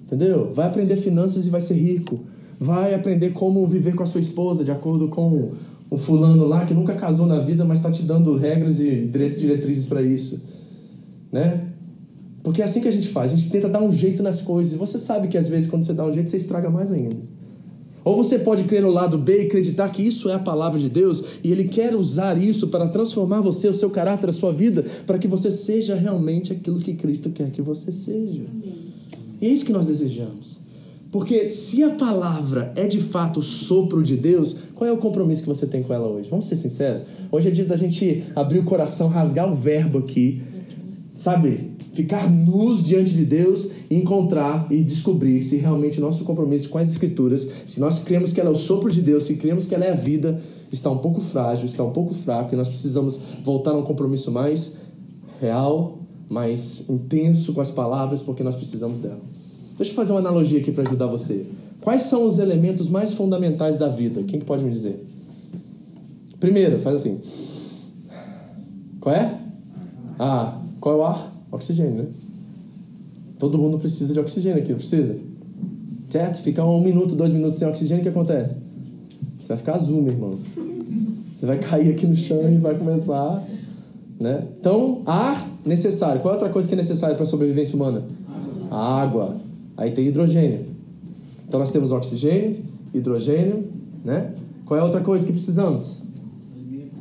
[0.07, 0.53] Entendeu?
[0.55, 2.21] Vai aprender finanças e vai ser rico.
[2.59, 5.51] Vai aprender como viver com a sua esposa de acordo com
[5.91, 9.85] o fulano lá que nunca casou na vida, mas está te dando regras e diretrizes
[9.85, 10.41] para isso.
[11.31, 11.67] Né?
[12.43, 13.33] Porque é assim que a gente faz.
[13.33, 14.73] A gente tenta dar um jeito nas coisas.
[14.73, 17.17] E você sabe que às vezes quando você dá um jeito, você estraga mais ainda.
[18.05, 20.89] Ou você pode crer no lado B e acreditar que isso é a palavra de
[20.89, 24.85] Deus e Ele quer usar isso para transformar você, o seu caráter, a sua vida,
[25.05, 28.45] para que você seja realmente aquilo que Cristo quer que você seja.
[29.41, 30.59] E é isso que nós desejamos.
[31.11, 35.43] Porque se a palavra é de fato o sopro de Deus, qual é o compromisso
[35.43, 36.29] que você tem com ela hoje?
[36.29, 37.07] Vamos ser sinceros?
[37.31, 40.43] Hoje é dia da gente abrir o coração, rasgar o verbo aqui,
[41.15, 41.77] sabe?
[41.97, 46.91] ficar nus diante de Deus e encontrar e descobrir se realmente nosso compromisso com as
[46.91, 49.87] Escrituras, se nós cremos que ela é o sopro de Deus, se cremos que ela
[49.87, 50.39] é a vida,
[50.71, 54.31] está um pouco frágil, está um pouco fraco e nós precisamos voltar a um compromisso
[54.31, 54.75] mais
[55.41, 59.21] real, mais intenso com as palavras, porque nós precisamos dela.
[59.77, 61.47] Deixa eu fazer uma analogia aqui para ajudar você.
[61.81, 64.23] Quais são os elementos mais fundamentais da vida?
[64.25, 65.05] Quem que pode me dizer?
[66.41, 67.21] Primeiro, faz assim.
[69.01, 69.39] Qual é?
[70.19, 71.33] Ah, qual é o ar?
[71.53, 72.07] Oxigênio, né?
[73.39, 75.17] Todo mundo precisa de oxigênio aqui, não precisa?
[76.09, 76.41] Certo?
[76.41, 78.57] Ficar um minuto, dois minutos sem oxigênio, o que acontece?
[79.41, 80.39] Você vai ficar azul, meu irmão.
[81.37, 83.47] Você vai cair aqui no chão e vai começar.
[84.19, 84.47] Né?
[84.59, 86.21] Então, ar necessário.
[86.21, 88.05] Qual é outra coisa que é necessária para a sobrevivência humana?
[88.71, 88.77] Água.
[88.77, 89.37] Água.
[89.77, 90.67] Aí tem hidrogênio.
[91.47, 92.59] Então nós temos oxigênio,
[92.93, 93.65] hidrogênio,
[94.05, 94.33] né?
[94.65, 95.99] Qual é outra coisa que precisamos?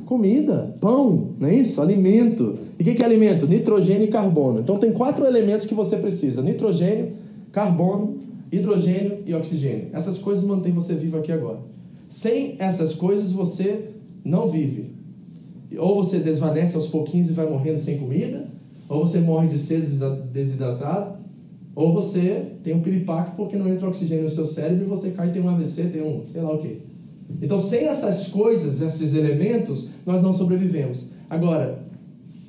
[0.06, 1.82] Comida, pão, não é isso?
[1.82, 2.60] Alimento.
[2.78, 3.48] E o que, que é alimento?
[3.48, 4.60] Nitrogênio e carbono.
[4.60, 7.14] Então tem quatro elementos que você precisa: nitrogênio,
[7.52, 8.18] carbono,
[8.52, 9.88] hidrogênio e oxigênio.
[9.94, 11.58] Essas coisas mantêm você vivo aqui agora.
[12.08, 13.90] Sem essas coisas você
[14.24, 14.95] não vive.
[15.78, 18.48] Ou você desvanece aos pouquinhos e vai morrendo sem comida,
[18.88, 19.88] ou você morre de sede
[20.32, 21.18] desidratado,
[21.76, 25.30] ou você tem um piripaque porque não entra oxigênio no seu cérebro e você cai
[25.30, 26.78] e tem um AVC, tem um sei lá o quê.
[27.42, 31.08] Então, sem essas coisas, esses elementos, nós não sobrevivemos.
[31.30, 31.80] Agora,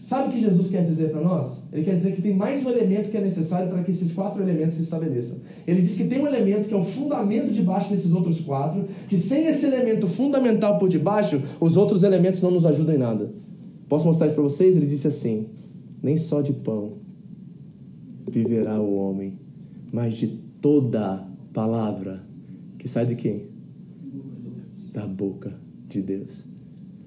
[0.07, 1.63] Sabe o que Jesus quer dizer para nós?
[1.73, 4.41] Ele quer dizer que tem mais um elemento que é necessário para que esses quatro
[4.41, 5.39] elementos se estabeleçam.
[5.67, 9.19] Ele diz que tem um elemento que é o fundamento debaixo desses outros quatro, que
[9.19, 13.33] sem esse elemento fundamental por debaixo, os outros elementos não nos ajudam em nada.
[13.89, 14.77] Posso mostrar isso para vocês?
[14.77, 15.49] Ele disse assim:
[16.01, 16.99] Nem só de pão
[18.31, 19.37] viverá o homem,
[19.91, 20.29] mas de
[20.61, 22.23] toda palavra
[22.79, 23.49] que sai de quem?
[24.93, 25.53] Da boca
[25.89, 26.45] de Deus.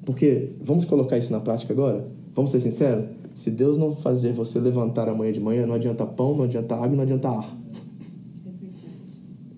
[0.03, 2.18] Porque, vamos colocar isso na prática agora?
[2.33, 3.05] Vamos ser sinceros?
[3.33, 6.95] Se Deus não fazer você levantar amanhã de manhã, não adianta pão, não adianta água,
[6.95, 7.57] não adianta ar.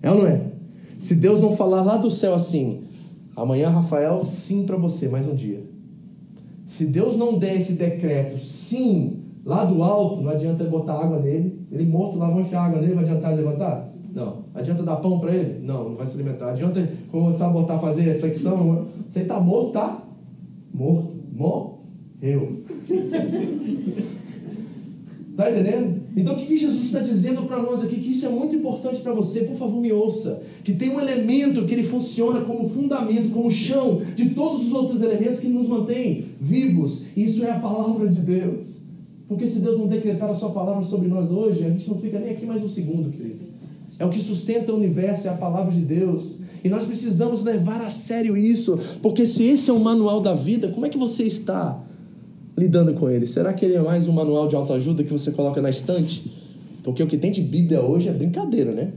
[0.00, 0.52] É ou não é?
[0.88, 2.82] Se Deus não falar lá do céu assim,
[3.34, 5.64] amanhã, Rafael, sim para você, mais um dia.
[6.66, 11.60] Se Deus não der esse decreto, sim, lá do alto, não adianta botar água nele.
[11.70, 13.92] Ele morto lá, vão enfiar água nele, vai adiantar ele levantar?
[14.14, 14.44] Não.
[14.54, 15.64] Adianta dar pão para ele?
[15.64, 16.50] Não, não vai se alimentar.
[16.50, 18.86] Adianta, como sabe, botar, fazer flexão?
[19.08, 20.02] Você está morto, tá?
[20.72, 21.16] Morto.
[21.34, 21.71] Morto
[22.22, 22.60] eu.
[25.36, 26.02] Tá entendendo?
[26.14, 27.96] Então o que Jesus está dizendo para nós aqui?
[27.96, 30.42] Que isso é muito importante para você, por favor, me ouça.
[30.62, 35.00] Que tem um elemento que ele funciona como fundamento, como chão de todos os outros
[35.00, 37.02] elementos que nos mantém vivos.
[37.16, 38.82] Isso é a palavra de Deus.
[39.26, 42.18] Porque se Deus não decretar a sua palavra sobre nós hoje, a gente não fica
[42.18, 43.46] nem aqui mais um segundo, querido.
[43.98, 46.36] É o que sustenta o universo, é a palavra de Deus.
[46.62, 50.68] E nós precisamos levar a sério isso, porque se esse é o manual da vida,
[50.68, 51.82] como é que você está?
[52.56, 53.26] Lidando com ele?
[53.26, 56.30] Será que ele é mais um manual de autoajuda que você coloca na estante?
[56.82, 58.90] Porque o que tem de Bíblia hoje é brincadeira, né?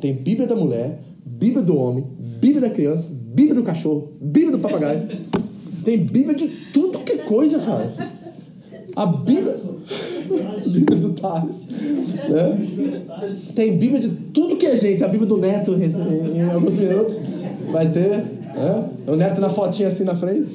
[0.00, 2.04] Tem Bíblia da mulher, Bíblia do homem,
[2.40, 5.08] Bíblia da criança, Bíblia do cachorro, Bíblia do papagaio.
[5.84, 7.92] Tem Bíblia de tudo que é coisa, cara.
[8.96, 9.56] A Bíblia.
[10.66, 11.68] Bíblia do Thales.
[11.68, 12.58] Né?
[13.54, 15.04] Tem Bíblia de tudo que é jeito.
[15.04, 17.20] A Bíblia do Neto, em, alguns minutos,
[17.70, 18.08] vai ter.
[18.08, 18.88] Né?
[19.06, 20.48] O Neto na fotinha assim na frente.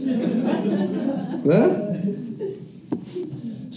[1.45, 1.88] Né?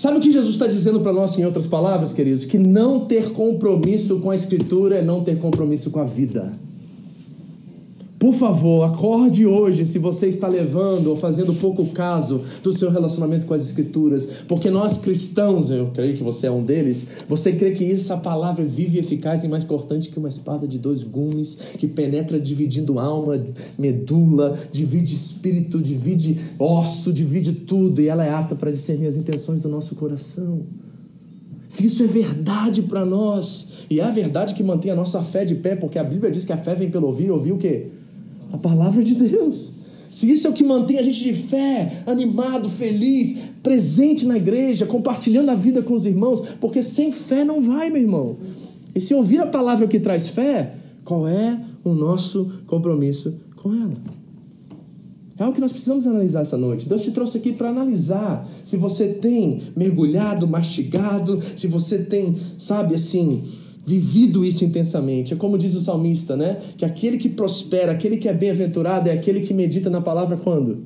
[0.02, 2.44] Sabe o que Jesus está dizendo para nós, em outras palavras, queridos?
[2.44, 6.58] Que não ter compromisso com a Escritura é não ter compromisso com a vida.
[8.22, 13.46] Por favor, acorde hoje se você está levando ou fazendo pouco caso do seu relacionamento
[13.46, 17.72] com as Escrituras, porque nós cristãos, eu creio que você é um deles, você crê
[17.72, 21.58] que essa palavra é vive eficaz e mais cortante que uma espada de dois gumes,
[21.76, 23.44] que penetra dividindo alma,
[23.76, 29.58] medula, divide espírito, divide osso, divide tudo, e ela é apta para discernir as intenções
[29.58, 30.60] do nosso coração.
[31.68, 35.44] Se isso é verdade para nós, e é a verdade que mantém a nossa fé
[35.44, 37.88] de pé, porque a Bíblia diz que a fé vem pelo ouvir, ouvir o quê?
[38.52, 39.80] A palavra de Deus.
[40.10, 44.84] Se isso é o que mantém a gente de fé, animado, feliz, presente na igreja,
[44.84, 48.36] compartilhando a vida com os irmãos, porque sem fé não vai, meu irmão.
[48.94, 53.94] E se ouvir a palavra que traz fé, qual é o nosso compromisso com ela?
[55.38, 56.86] É algo que nós precisamos analisar essa noite.
[56.86, 62.94] Deus te trouxe aqui para analisar se você tem mergulhado, mastigado, se você tem, sabe,
[62.94, 63.44] assim,
[63.84, 65.34] vivido isso intensamente.
[65.34, 66.58] É como diz o salmista, né?
[66.76, 70.84] Que aquele que prospera, aquele que é bem-aventurado é aquele que medita na palavra quando?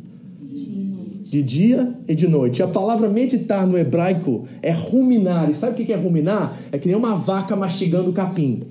[1.25, 2.63] De dia e de noite.
[2.63, 5.51] A palavra meditar no hebraico é ruminar.
[5.51, 6.57] E sabe o que é ruminar?
[6.73, 8.63] É que nem uma vaca mastigando capim.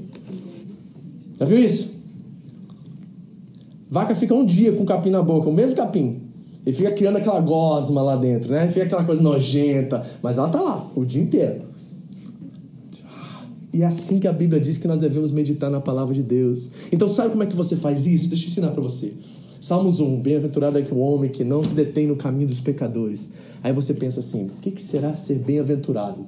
[1.38, 1.94] Já viu isso?
[3.90, 6.22] Vaca fica um dia com capim na boca, o mesmo capim.
[6.66, 8.68] E fica criando aquela gosma lá dentro, né?
[8.70, 10.04] Fica aquela coisa nojenta.
[10.24, 11.75] Mas ela tá lá o dia inteiro.
[13.76, 16.72] E é assim que a Bíblia diz que nós devemos meditar na palavra de Deus.
[16.94, 18.30] Então, sabe como é que você faz isso?
[18.30, 19.12] Deixa eu ensinar para você.
[19.60, 23.28] Salmos 1, bem-aventurado é que o homem que não se detém no caminho dos pecadores.
[23.62, 26.22] Aí você pensa assim, o que, que será ser bem-aventurado?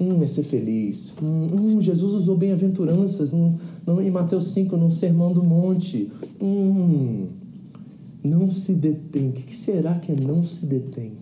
[0.00, 1.12] Hum, é ser feliz.
[1.22, 6.10] Hum, hum Jesus usou bem-aventuranças em Mateus 5, no Sermão do Monte.
[6.40, 7.26] Hum,
[8.24, 9.28] não se detém.
[9.28, 11.19] O que, que será que é não se detém?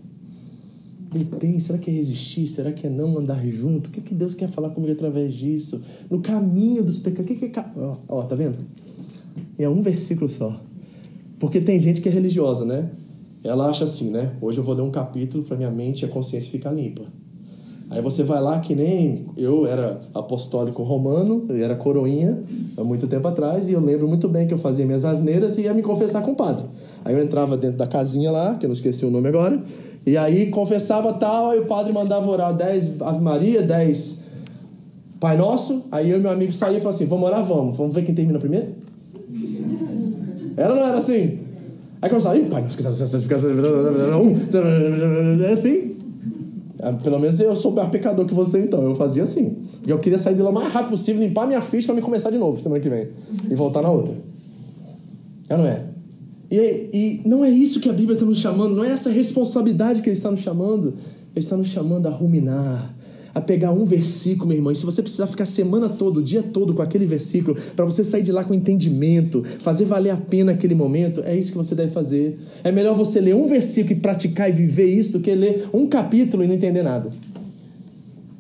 [1.10, 1.58] Detém?
[1.60, 2.46] Será que é resistir?
[2.46, 3.88] Será que é não andar junto?
[3.88, 5.80] O que, que Deus quer falar comigo através disso?
[6.10, 7.30] No caminho dos pecados.
[7.30, 7.64] O que, que é.
[7.76, 8.58] Ó, ó, tá vendo?
[9.58, 10.60] É um versículo só.
[11.38, 12.90] Porque tem gente que é religiosa, né?
[13.42, 14.32] Ela acha assim, né?
[14.40, 17.02] Hoje eu vou ler um capítulo para minha mente e a consciência ficar limpa.
[17.90, 22.42] Aí você vai lá que nem eu era apostólico romano, eu era coroinha
[22.76, 25.62] há muito tempo atrás, e eu lembro muito bem que eu fazia minhas asneiras e
[25.62, 26.66] ia me confessar com o padre.
[27.02, 29.62] Aí eu entrava dentro da casinha lá, que eu não esqueci o nome agora,
[30.08, 34.18] e aí confessava tal, aí o padre mandava orar 10 Ave Maria, 10
[35.20, 35.82] Pai Nosso.
[35.90, 37.76] Aí eu e meu amigo saía e falava assim: vamos orar, vamos.
[37.76, 38.68] Vamos ver quem termina primeiro?
[40.56, 41.38] Era não era assim?
[42.00, 43.46] Aí começava, Pai Nosso que está santificado.
[45.44, 45.96] É assim.
[46.80, 48.82] É, pelo menos eu sou mais pecador que você, então.
[48.84, 49.56] Eu fazia assim.
[49.86, 52.02] E eu queria sair de lá o mais rápido possível, limpar minha ficha para me
[52.02, 53.08] começar de novo semana que vem.
[53.50, 54.14] E voltar na outra.
[55.48, 55.87] É não é?
[56.50, 60.00] E, e não é isso que a Bíblia está nos chamando, não é essa responsabilidade
[60.00, 60.94] que Ele está nos chamando.
[61.38, 62.94] Ele está nos chamando a ruminar,
[63.34, 64.72] a pegar um versículo, meu irmão.
[64.72, 67.84] E se você precisar ficar a semana toda, o dia todo com aquele versículo, para
[67.84, 71.56] você sair de lá com entendimento, fazer valer a pena aquele momento, é isso que
[71.56, 72.38] você deve fazer.
[72.64, 75.86] É melhor você ler um versículo e praticar e viver isso do que ler um
[75.86, 77.10] capítulo e não entender nada.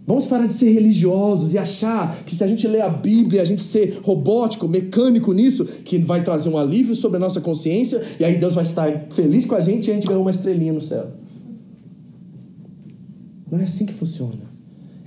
[0.08, 3.44] Vamos parar de ser religiosos e achar que se a gente ler a Bíblia, a
[3.44, 8.24] gente ser robótico, mecânico nisso, que vai trazer um alívio sobre a nossa consciência e
[8.24, 10.80] aí Deus vai estar feliz com a gente e a gente ganhou uma estrelinha no
[10.80, 11.08] céu.
[13.50, 14.57] Não é assim que funciona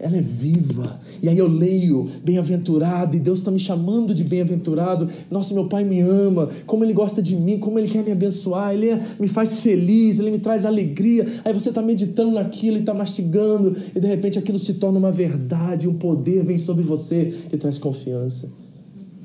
[0.02, 1.00] ela é viva.
[1.22, 5.08] E aí eu leio, bem-aventurado, e Deus está me chamando de bem-aventurado.
[5.30, 8.74] Nossa, meu Pai me ama, como Ele gosta de mim, como Ele quer me abençoar,
[8.74, 11.26] Ele é, me faz feliz, Ele me traz alegria.
[11.46, 15.12] Aí você está meditando naquilo e está mastigando, e de repente aquilo se torna uma
[15.12, 18.50] verdade, um poder vem sobre você que traz confiança.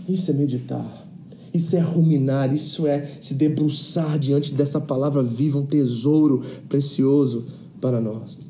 [0.06, 1.06] Isso é meditar.
[1.54, 7.46] Isso é ruminar, isso é se debruçar diante dessa palavra viva, um tesouro precioso
[7.80, 8.45] para nós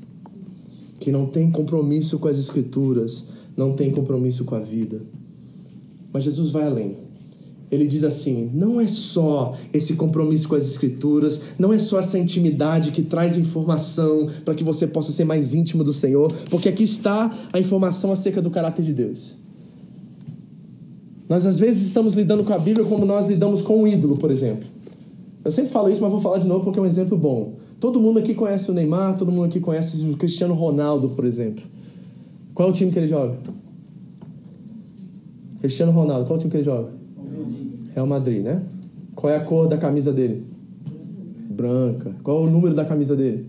[1.06, 5.02] que não tem compromisso com as Escrituras, não tem compromisso com a vida.
[6.12, 6.96] Mas Jesus vai além.
[7.70, 12.18] Ele diz assim: não é só esse compromisso com as Escrituras, não é só essa
[12.18, 16.82] intimidade que traz informação para que você possa ser mais íntimo do Senhor, porque aqui
[16.82, 19.36] está a informação acerca do caráter de Deus.
[21.28, 24.32] Nós às vezes estamos lidando com a Bíblia como nós lidamos com um ídolo, por
[24.32, 24.68] exemplo.
[25.44, 27.64] Eu sempre falo isso, mas vou falar de novo porque é um exemplo bom.
[27.78, 31.62] Todo mundo aqui conhece o Neymar, todo mundo aqui conhece o Cristiano Ronaldo, por exemplo.
[32.54, 33.36] Qual é o time que ele joga?
[35.60, 36.90] Cristiano Ronaldo, qual é o time que ele joga?
[37.94, 38.62] Real Madrid, né?
[39.14, 40.44] Qual é a cor da camisa dele?
[41.50, 42.14] Branca.
[42.22, 43.46] Qual é o número da camisa dele?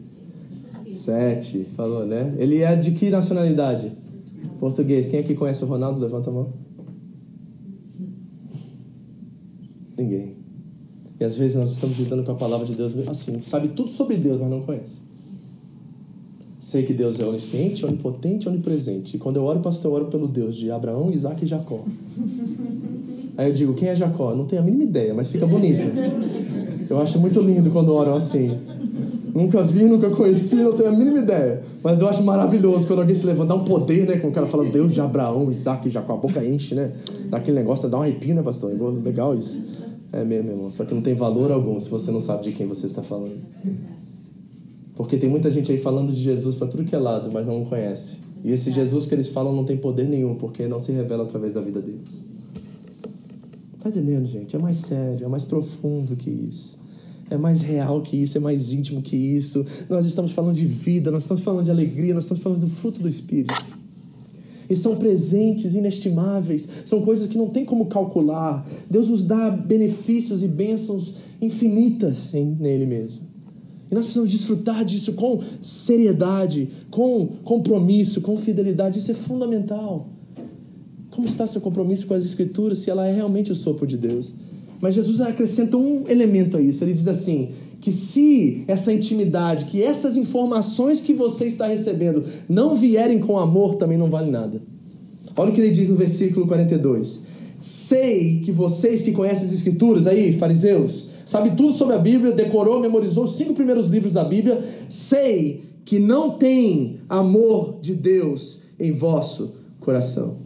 [0.91, 2.33] Sete, falou, né?
[2.37, 3.91] Ele é de que nacionalidade?
[4.59, 5.05] Português.
[5.07, 5.99] Quem aqui conhece o Ronaldo?
[5.99, 6.53] Levanta a mão.
[9.97, 10.36] Ninguém.
[11.19, 14.17] E às vezes nós estamos lidando com a palavra de Deus assim, sabe tudo sobre
[14.17, 15.07] Deus, mas não conhece.
[16.59, 19.15] Sei que Deus é onisciente, onipotente, onipresente.
[19.15, 21.85] E quando eu oro, pastor, eu oro pelo Deus de Abraão, Isaac e Jacó.
[23.37, 24.35] Aí eu digo, quem é Jacó?
[24.35, 25.87] Não tenho a mínima ideia, mas fica bonito.
[26.89, 28.51] Eu acho muito lindo quando oram assim.
[29.33, 31.61] Nunca vi, nunca conheci, não tenho a mínima ideia.
[31.83, 34.17] Mas eu acho maravilhoso quando alguém se levanta, dá um poder, né?
[34.17, 36.91] Quando o cara fala Deus de Abraão, Isaac e Jacó, a boca enche, né?
[37.29, 38.73] Dá aquele negócio, dá um arrepio, né, pastor?
[39.03, 39.57] Legal isso.
[40.11, 40.71] É mesmo, irmão.
[40.71, 43.39] Só que não tem valor algum se você não sabe de quem você está falando.
[44.95, 47.61] Porque tem muita gente aí falando de Jesus para tudo que é lado, mas não
[47.61, 48.17] o conhece.
[48.43, 51.53] E esse Jesus que eles falam não tem poder nenhum, porque não se revela através
[51.53, 52.23] da vida deles.
[53.79, 54.55] Tá entendendo, gente?
[54.55, 56.79] É mais sério, é mais profundo que isso.
[57.29, 59.65] É mais real que isso, é mais íntimo que isso.
[59.89, 63.01] Nós estamos falando de vida, nós estamos falando de alegria, nós estamos falando do fruto
[63.01, 63.53] do Espírito.
[64.69, 68.67] E são presentes inestimáveis, são coisas que não tem como calcular.
[68.89, 73.27] Deus nos dá benefícios e bênçãos infinitas em, nele mesmo.
[73.89, 78.99] E nós precisamos desfrutar disso com seriedade, com compromisso, com fidelidade.
[78.99, 80.09] Isso é fundamental.
[81.09, 84.35] Como está seu compromisso com as Escrituras se ela é realmente o sopro de Deus?
[84.81, 86.83] Mas Jesus acrescenta um elemento a isso.
[86.83, 87.49] Ele diz assim:
[87.87, 93.75] que se essa intimidade, que essas informações que você está recebendo não vierem com amor,
[93.75, 94.61] também não vale nada.
[95.37, 97.21] Olha o que ele diz no versículo 42.
[97.61, 102.81] Sei que vocês que conhecem as escrituras aí, fariseus, sabe tudo sobre a Bíblia, decorou,
[102.81, 108.91] memorizou os cinco primeiros livros da Bíblia, sei que não tem amor de Deus em
[108.91, 110.39] vosso coração.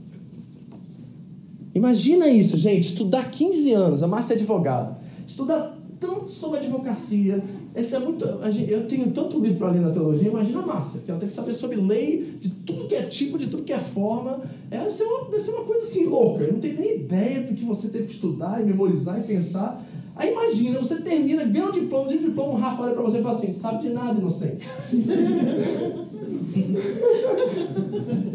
[1.73, 7.42] Imagina isso, gente, estudar 15 anos, a Márcia é advogada, estudar tanto sobre advocacia.
[7.76, 11.20] É muito, eu tenho tanto livro para ler na teologia, imagina a Márcia, que ela
[11.20, 14.42] tem que saber sobre lei, de tudo que é tipo, de tudo que é forma.
[14.72, 16.44] É, deve ser uma, uma coisa assim louca.
[16.44, 19.82] Eu não tenho nem ideia do que você teve que estudar e memorizar e pensar.
[20.16, 23.22] Aí imagina, você termina, ganha um diploma, de diploma, o Rafa olha para você e
[23.22, 24.68] fala assim, sabe de nada, inocente.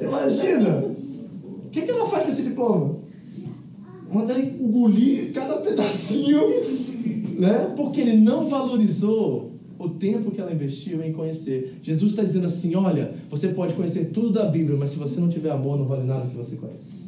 [0.00, 0.84] imagina!
[1.66, 2.96] O que, que ela faz com esse diploma?
[4.10, 6.40] Manda ele engolir cada pedacinho
[7.38, 7.72] né?
[7.76, 11.78] Porque ele não valorizou o tempo que ela investiu em conhecer.
[11.82, 15.28] Jesus está dizendo assim: olha, você pode conhecer tudo da Bíblia, mas se você não
[15.28, 17.06] tiver amor, não vale nada que você conhece.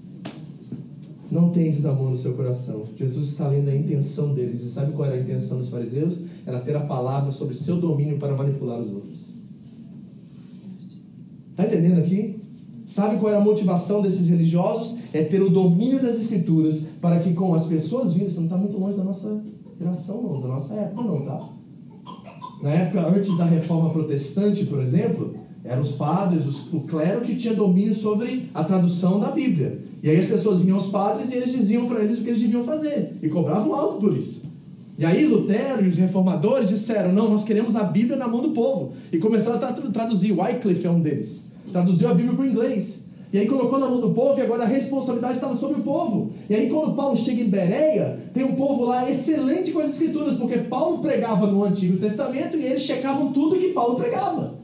[1.30, 2.84] Não tem desamor no seu coração.
[2.96, 4.62] Jesus está lendo a intenção deles.
[4.62, 6.18] E sabe qual era a intenção dos fariseus?
[6.46, 9.26] Era ter a palavra sobre seu domínio para manipular os outros.
[11.50, 12.37] Está entendendo aqui?
[12.87, 14.96] Sabe qual era a motivação desses religiosos?
[15.12, 18.79] É ter o domínio das escrituras para que com as pessoas você não está muito
[18.79, 19.42] longe da nossa
[19.79, 21.48] geração, não, da nossa época, não, tá?
[22.62, 27.37] Na época antes da reforma protestante, por exemplo, eram os padres, os, o clero que
[27.37, 29.81] tinha domínio sobre a tradução da Bíblia.
[30.02, 32.40] E aí as pessoas vinham aos padres e eles diziam para eles o que eles
[32.40, 33.16] deviam fazer.
[33.22, 34.42] E cobravam alto por isso.
[34.98, 38.50] E aí Lutero e os reformadores disseram: não, nós queremos a Bíblia na mão do
[38.50, 38.92] povo.
[39.12, 40.33] E começaram a traduzir.
[40.33, 41.44] Wycliffe é um deles.
[41.70, 43.04] Traduziu a Bíblia para o inglês.
[43.33, 46.33] E aí colocou na mão do povo e agora a responsabilidade estava sobre o povo.
[46.48, 50.35] E aí quando Paulo chega em Bereia, tem um povo lá excelente com as escrituras,
[50.35, 54.58] porque Paulo pregava no Antigo Testamento e eles checavam tudo que Paulo pregava.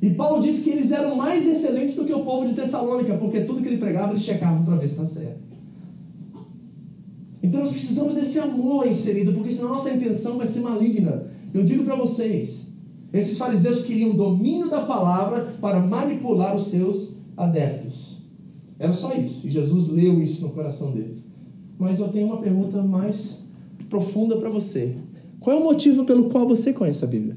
[0.00, 3.40] E Paulo disse que eles eram mais excelentes do que o povo de Tessalônica, porque
[3.40, 5.50] tudo que ele pregava eles checavam para ver se está certo.
[7.42, 11.26] Então nós precisamos desse amor inserido, porque senão nossa intenção vai ser maligna.
[11.52, 12.66] Eu digo para vocês,
[13.12, 17.09] esses fariseus queriam domínio da palavra para manipular os seus
[17.40, 18.18] adeptos.
[18.78, 19.46] Era só isso.
[19.46, 21.24] E Jesus leu isso no coração deles.
[21.78, 23.38] Mas eu tenho uma pergunta mais
[23.88, 24.94] profunda para você.
[25.38, 27.36] Qual é o motivo pelo qual você conhece a Bíblia?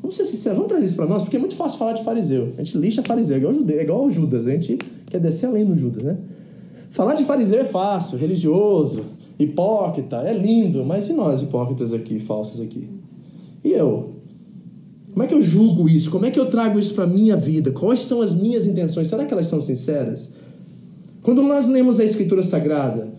[0.00, 2.54] Vamos ser sinceros, vamos trazer isso para nós, porque é muito fácil falar de fariseu.
[2.56, 4.46] A gente lixa fariseu, é igual, judeu, é igual Judas.
[4.46, 6.16] A gente quer descer além do Judas, né?
[6.90, 9.04] Falar de fariseu é fácil, religioso,
[9.38, 12.88] hipócrita, é lindo, mas e nós hipócritas aqui, falsos aqui?
[13.62, 14.14] E eu?
[15.18, 16.12] Como é que eu julgo isso?
[16.12, 17.72] Como é que eu trago isso para minha vida?
[17.72, 19.08] Quais são as minhas intenções?
[19.08, 20.30] Será que elas são sinceras?
[21.22, 23.12] Quando nós lemos a Escritura Sagrada,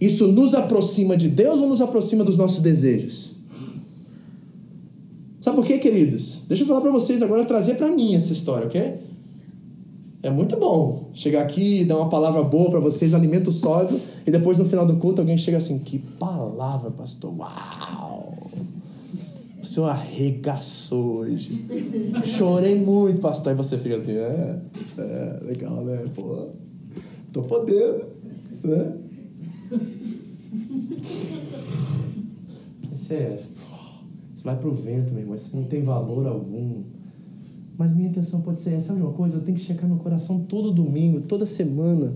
[0.00, 3.32] isso nos aproxima de Deus ou nos aproxima dos nossos desejos?
[5.42, 6.40] Sabe por quê, queridos?
[6.48, 8.94] Deixa eu falar para vocês agora, trazer para mim essa história, ok?
[10.22, 14.56] É muito bom chegar aqui dar uma palavra boa para vocês, alimento sólido, e depois
[14.56, 17.30] no final do culto alguém chega assim: Que palavra, pastor!
[17.36, 18.31] Uau!
[19.62, 21.64] O senhor arregaçou hoje.
[22.24, 23.52] Chorei muito, pastor.
[23.52, 24.60] E você fica assim: É,
[24.98, 26.04] é legal, né?
[26.12, 26.48] Pô,
[27.32, 28.06] tô podendo,
[28.64, 28.92] né?
[32.92, 33.38] É sério.
[34.34, 36.82] Você vai pro vento, meu irmão, isso não tem valor algum.
[37.78, 39.36] Mas minha intenção pode ser essa, sabe uma coisa?
[39.36, 42.14] Eu tenho que checar meu coração todo domingo, toda semana,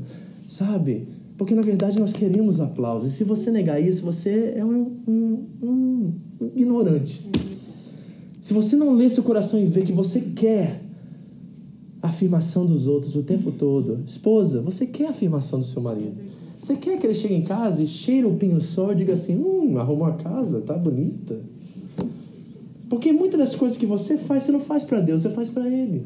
[0.49, 1.07] sabe?
[1.37, 3.13] Porque na verdade nós queremos aplausos.
[3.13, 6.13] E se você negar isso, você é um, um, um
[6.55, 7.29] ignorante.
[8.41, 10.83] Se você não lê seu coração e vê que você quer
[12.01, 16.15] a afirmação dos outros o tempo todo, esposa, você quer a afirmação do seu marido.
[16.59, 19.77] Você quer que ele chegue em casa e cheire o pinho-sol e diga assim: hum,
[19.79, 21.41] arrumou a casa, tá bonita.
[22.89, 25.69] Porque muitas das coisas que você faz, você não faz para Deus, você faz para
[25.69, 26.05] Ele.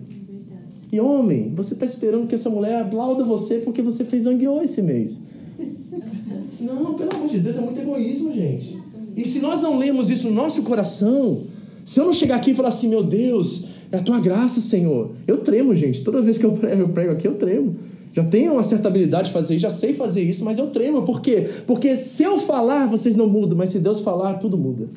[0.93, 4.83] E homem, você está esperando que essa mulher aplauda você porque você fez anguiô esse
[4.83, 5.21] mês.
[6.61, 8.77] Não, pelo amor de Deus, é muito egoísmo, gente.
[9.17, 11.43] E se nós não lemos isso no nosso coração,
[11.85, 15.11] se eu não chegar aqui e falar assim, meu Deus, é a tua graça, Senhor.
[15.27, 16.03] Eu tremo, gente.
[16.03, 17.75] Toda vez que eu prego, eu prego aqui, eu tremo.
[18.13, 21.03] Já tenho uma certa habilidade de fazer isso, já sei fazer isso, mas eu tremo.
[21.03, 21.49] Por quê?
[21.67, 24.89] Porque se eu falar, vocês não mudam, mas se Deus falar, tudo muda.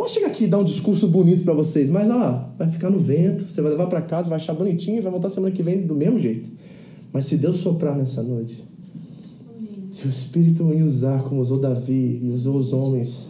[0.00, 2.98] Posso chegar aqui e dar um discurso bonito para vocês, mas ó, vai ficar no
[2.98, 5.86] vento, você vai levar para casa, vai achar bonitinho e vai voltar semana que vem
[5.86, 6.50] do mesmo jeito.
[7.12, 8.64] Mas se Deus soprar nessa noite,
[9.92, 13.28] se o Espírito me usar como usou Davi e usou os homens,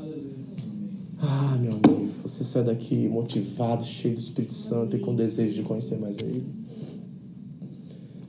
[1.18, 5.62] ah, meu amigo, você sai daqui motivado, cheio do Espírito Santo e com desejo de
[5.62, 6.47] conhecer mais a Ele.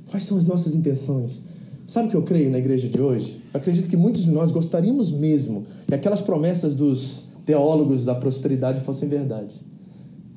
[0.09, 1.39] Quais são as nossas intenções?
[1.85, 3.39] Sabe o que eu creio na igreja de hoje?
[3.53, 9.09] Acredito que muitos de nós gostaríamos mesmo que aquelas promessas dos teólogos da prosperidade fossem
[9.09, 9.55] verdade.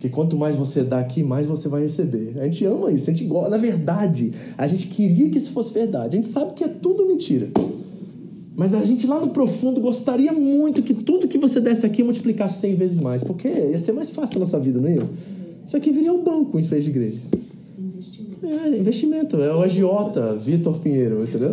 [0.00, 2.36] Que quanto mais você dá aqui, mais você vai receber.
[2.38, 3.50] A gente ama isso, a gente gosta.
[3.50, 6.16] Na verdade, a gente queria que isso fosse verdade.
[6.16, 7.50] A gente sabe que é tudo mentira.
[8.56, 12.60] Mas a gente lá no profundo gostaria muito que tudo que você desse aqui multiplicasse
[12.60, 13.22] 100 vezes mais.
[13.22, 15.04] Porque ia ser mais fácil a nossa vida, não ia?
[15.66, 17.18] Isso aqui viria o banco em vez de igreja.
[17.78, 18.46] Investimento.
[18.46, 19.40] É, investimento.
[19.40, 21.52] É o agiota Vitor Pinheiro, entendeu?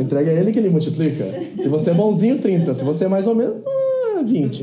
[0.00, 1.24] Entrega a ele que ele multiplica.
[1.60, 2.74] Se você é bonzinho, 30.
[2.74, 3.56] Se você é mais ou menos,
[4.28, 4.62] 20.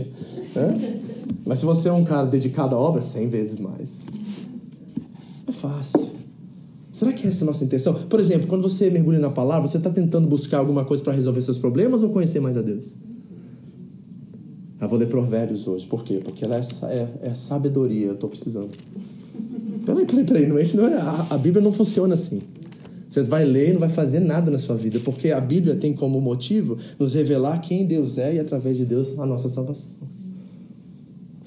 [0.55, 1.01] Né?
[1.45, 3.99] Mas se você é um cara dedicado à obra, 100 vezes mais.
[5.47, 6.16] É fácil.
[6.91, 7.93] Será que essa é a nossa intenção?
[7.93, 11.41] Por exemplo, quando você mergulha na palavra, você está tentando buscar alguma coisa para resolver
[11.41, 12.95] seus problemas ou conhecer mais a Deus?
[14.80, 15.86] Eu vou ler provérbios hoje.
[15.86, 16.22] Por quê?
[16.24, 18.70] Porque ela é, é, é sabedoria, eu estou precisando.
[19.86, 20.47] Peraí, peraí, peraí.
[20.47, 22.41] Não, esse não é, a, a Bíblia não funciona assim.
[23.16, 25.93] Você vai ler e não vai fazer nada na sua vida, porque a Bíblia tem
[25.93, 29.93] como motivo nos revelar quem Deus é e, através de Deus, a nossa salvação.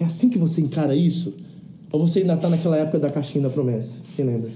[0.01, 1.35] É assim que você encara isso?
[1.93, 3.99] Ou você ainda está naquela época da caixinha da promessa?
[4.17, 4.49] Quem lembra?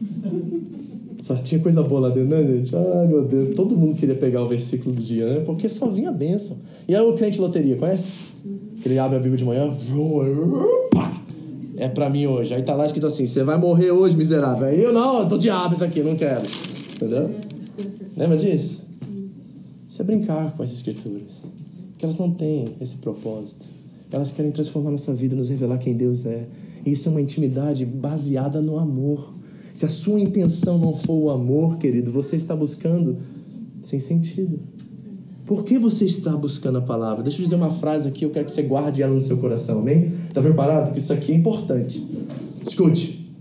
[1.20, 2.74] Só tinha coisa boa lá dentro, né, gente?
[2.74, 3.50] Ai, meu Deus.
[3.50, 5.40] Todo mundo queria pegar o versículo do dia, né?
[5.44, 6.56] Porque só vinha a bênção.
[6.86, 8.32] E aí o crente loteria, conhece?
[8.80, 9.70] Que ele abre a Bíblia de manhã,
[11.78, 12.54] é para mim hoje.
[12.54, 14.66] Aí tá lá escrito assim: você vai morrer hoje, miserável.
[14.66, 16.42] Aí eu não, eu tô diabo isso aqui, não quero.
[16.96, 17.30] Entendeu?
[18.16, 18.82] Lembra disso?
[19.88, 21.46] Isso é brincar com as escrituras.
[21.96, 23.64] Que elas não têm esse propósito.
[24.10, 26.46] Elas querem transformar nossa vida, nos revelar quem Deus é.
[26.84, 29.34] E isso é uma intimidade baseada no amor.
[29.74, 33.18] Se a sua intenção não for o amor, querido, você está buscando
[33.82, 34.58] sem sentido.
[35.48, 37.22] Por que você está buscando a palavra?
[37.22, 39.78] Deixa eu dizer uma frase aqui, eu quero que você guarde ela no seu coração,
[39.78, 40.12] amém?
[40.28, 40.84] Está preparado?
[40.84, 42.06] Porque isso aqui é importante.
[42.66, 43.32] Escute.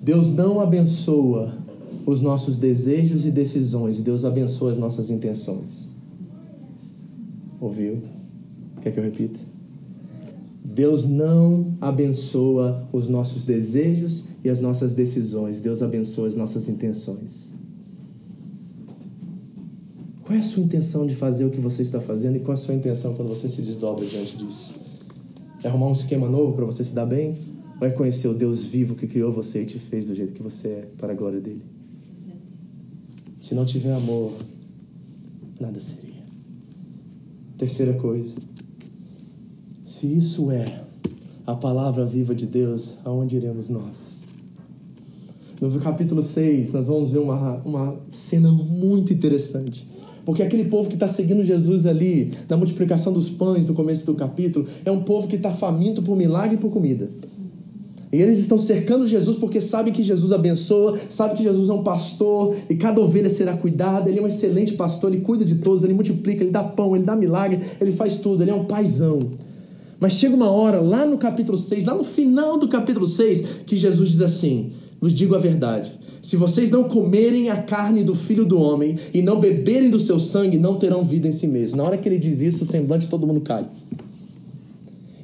[0.00, 1.58] Deus não abençoa
[2.06, 5.88] os nossos desejos e decisões, Deus abençoa as nossas intenções.
[7.60, 8.00] Ouviu?
[8.80, 9.40] Quer que eu repita?
[10.64, 17.55] Deus não abençoa os nossos desejos e as nossas decisões, Deus abençoa as nossas intenções.
[20.26, 22.54] Qual é a sua intenção de fazer o que você está fazendo e qual é
[22.54, 24.74] a sua intenção quando você se desdobra diante disso?
[25.62, 27.36] É arrumar um esquema novo para você se dar bem?
[27.80, 30.42] Ou é conhecer o Deus vivo que criou você e te fez do jeito que
[30.42, 31.62] você é, para a glória dele?
[33.40, 34.32] Se não tiver amor,
[35.60, 36.24] nada seria.
[37.56, 38.34] Terceira coisa.
[39.84, 40.82] Se isso é
[41.46, 44.22] a palavra viva de Deus, aonde iremos nós?
[45.60, 49.88] No capítulo 6, nós vamos ver uma, uma cena muito interessante.
[50.26, 54.12] Porque aquele povo que está seguindo Jesus ali, na multiplicação dos pães, no começo do
[54.12, 57.08] capítulo, é um povo que está faminto por milagre e por comida.
[58.12, 61.84] E eles estão cercando Jesus porque sabem que Jesus abençoa, sabem que Jesus é um
[61.84, 64.10] pastor e cada ovelha será cuidada.
[64.10, 67.04] Ele é um excelente pastor, ele cuida de todos, ele multiplica, ele dá pão, ele
[67.04, 69.20] dá milagre, ele faz tudo, ele é um paizão.
[70.00, 73.76] Mas chega uma hora, lá no capítulo 6, lá no final do capítulo 6, que
[73.76, 75.92] Jesus diz assim: Vos digo a verdade.
[76.22, 80.18] Se vocês não comerem a carne do filho do homem e não beberem do seu
[80.18, 81.76] sangue, não terão vida em si mesmo.
[81.76, 83.66] Na hora que ele diz isso, o semblante todo mundo cai.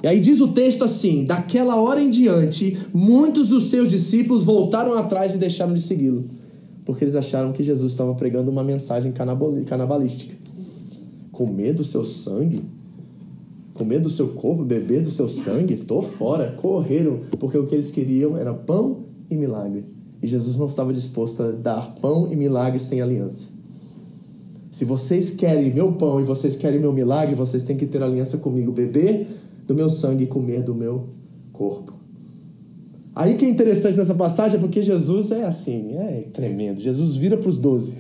[0.02, 4.94] E aí diz o texto assim: daquela hora em diante, muitos dos seus discípulos voltaram
[4.94, 6.24] atrás e deixaram de segui-lo,
[6.84, 10.34] porque eles acharam que Jesus estava pregando uma mensagem canabalística.
[11.30, 12.62] Comer do seu sangue?
[13.74, 15.76] Comer do seu corpo, beber do seu sangue?
[15.76, 16.52] Tô fora.
[16.60, 19.84] Correram, porque o que eles queriam era pão e milagre.
[20.22, 23.50] E Jesus não estava disposto a dar pão e milagre sem aliança.
[24.70, 28.38] Se vocês querem meu pão e vocês querem meu milagre, vocês têm que ter aliança
[28.38, 29.26] comigo, beber
[29.66, 31.08] do meu sangue e comer do meu
[31.52, 31.92] corpo.
[33.14, 36.80] Aí que é interessante nessa passagem é porque Jesus é assim, é tremendo.
[36.80, 37.92] Jesus vira para os doze.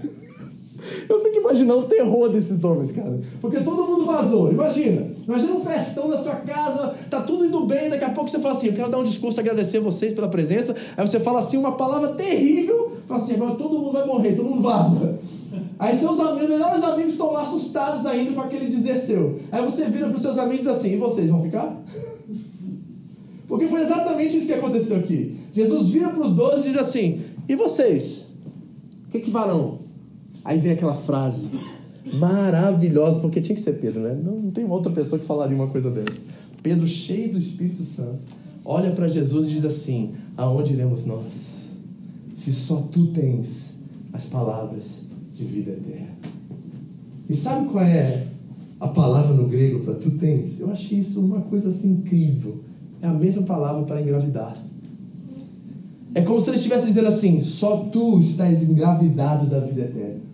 [1.08, 3.20] Eu fico imaginando o terror desses homens, cara.
[3.40, 4.50] Porque todo mundo vazou.
[4.50, 5.10] Imagina.
[5.26, 8.54] Imagina um festão na sua casa, tá tudo indo bem, daqui a pouco você fala
[8.54, 10.74] assim: Eu quero dar um discurso, agradecer vocês pela presença.
[10.96, 14.48] Aí você fala assim, uma palavra terrível, fala assim: agora todo mundo vai morrer, todo
[14.48, 15.18] mundo vaza.
[15.78, 19.38] Aí seus amigos, melhores amigos estão lá assustados ainda com aquele dizer seu.
[19.50, 21.76] Aí você vira para os seus amigos e diz assim: e vocês vão ficar?
[23.46, 25.36] Porque foi exatamente isso que aconteceu aqui.
[25.52, 28.24] Jesus vira para os doze e diz assim: e vocês?
[29.06, 29.81] O que, que farão?
[30.44, 31.50] Aí vem aquela frase
[32.14, 34.18] maravilhosa, porque tinha que ser Pedro, né?
[34.22, 36.20] Não, não tem outra pessoa que falaria uma coisa dessa.
[36.62, 38.20] Pedro, cheio do Espírito Santo,
[38.64, 41.62] olha para Jesus e diz assim: Aonde iremos nós?
[42.34, 43.74] Se só tu tens
[44.12, 44.84] as palavras
[45.34, 46.12] de vida eterna.
[47.28, 48.26] E sabe qual é
[48.78, 50.60] a palavra no grego para tu tens?
[50.60, 52.60] Eu achei isso uma coisa assim incrível.
[53.00, 54.56] É a mesma palavra para engravidar.
[56.14, 60.31] É como se ele estivesse dizendo assim: só tu estás engravidado da vida eterna.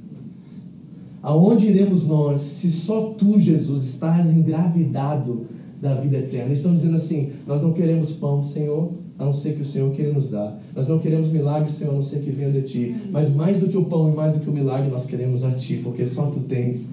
[1.29, 5.43] Aonde iremos nós se só tu, Jesus, estás engravidado
[5.79, 6.47] da vida eterna?
[6.47, 9.93] Eles estão dizendo assim: nós não queremos pão, Senhor, a não ser que o Senhor
[9.93, 10.59] queira nos dar.
[10.75, 12.97] Nós não queremos milagre, Senhor, a não ser que venha de ti.
[13.11, 15.51] Mas mais do que o pão e mais do que o milagre, nós queremos a
[15.51, 16.89] ti, porque só tu tens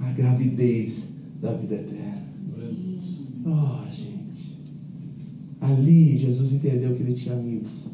[0.00, 1.02] a gravidez
[1.42, 2.24] da vida eterna.
[3.44, 4.56] Oh, gente.
[5.60, 7.84] Ali Jesus entendeu que ele tinha amigos.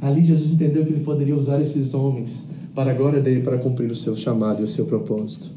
[0.00, 2.44] Ali Jesus entendeu que ele poderia usar esses homens
[2.80, 5.50] para a glória dele, para cumprir o seu chamado e o seu propósito.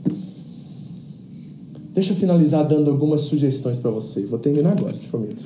[1.93, 4.25] Deixa eu finalizar dando algumas sugestões para você.
[4.25, 5.41] Vou terminar agora, te prometo.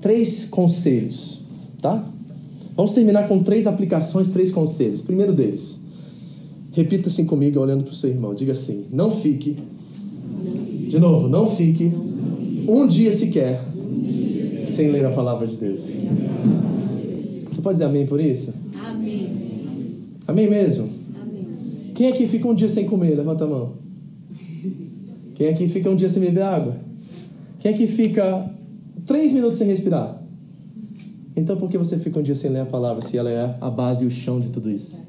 [0.00, 1.42] Três conselhos,
[1.80, 2.04] tá?
[2.74, 5.00] Vamos terminar com três aplicações, três conselhos.
[5.00, 5.76] Primeiro deles,
[6.72, 8.34] repita assim comigo, olhando para o seu irmão.
[8.34, 9.58] Diga assim: não fique.
[10.88, 11.92] De novo, não fique
[12.66, 13.64] um dia sequer
[14.66, 15.82] sem ler a palavra de Deus.
[15.82, 18.52] Você pode dizer amém por isso?
[20.30, 20.88] Amém mesmo?
[21.20, 21.92] Amém.
[21.92, 23.16] Quem aqui fica um dia sem comer?
[23.16, 23.72] Levanta a mão.
[25.34, 26.76] Quem aqui fica um dia sem beber água?
[27.58, 28.48] Quem aqui fica
[29.04, 30.22] três minutos sem respirar?
[31.34, 33.70] Então por que você fica um dia sem ler a palavra se ela é a
[33.70, 35.02] base e o chão de tudo isso?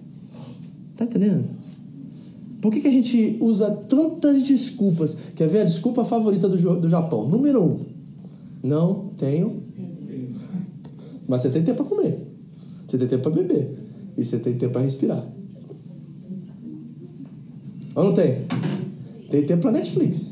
[0.96, 1.46] Tá entendendo?
[2.60, 5.16] Por que, que a gente usa tantas desculpas?
[5.36, 7.28] Quer ver a desculpa favorita do, do Japão?
[7.28, 7.80] Número um.
[8.64, 9.62] Não tenho.
[11.28, 12.28] Mas você tem tempo para comer.
[12.88, 13.81] Você tem tempo para beber.
[14.22, 15.26] E você tem tempo para respirar.
[17.96, 18.46] Ou não tem?
[19.32, 20.32] Tem tempo para Netflix.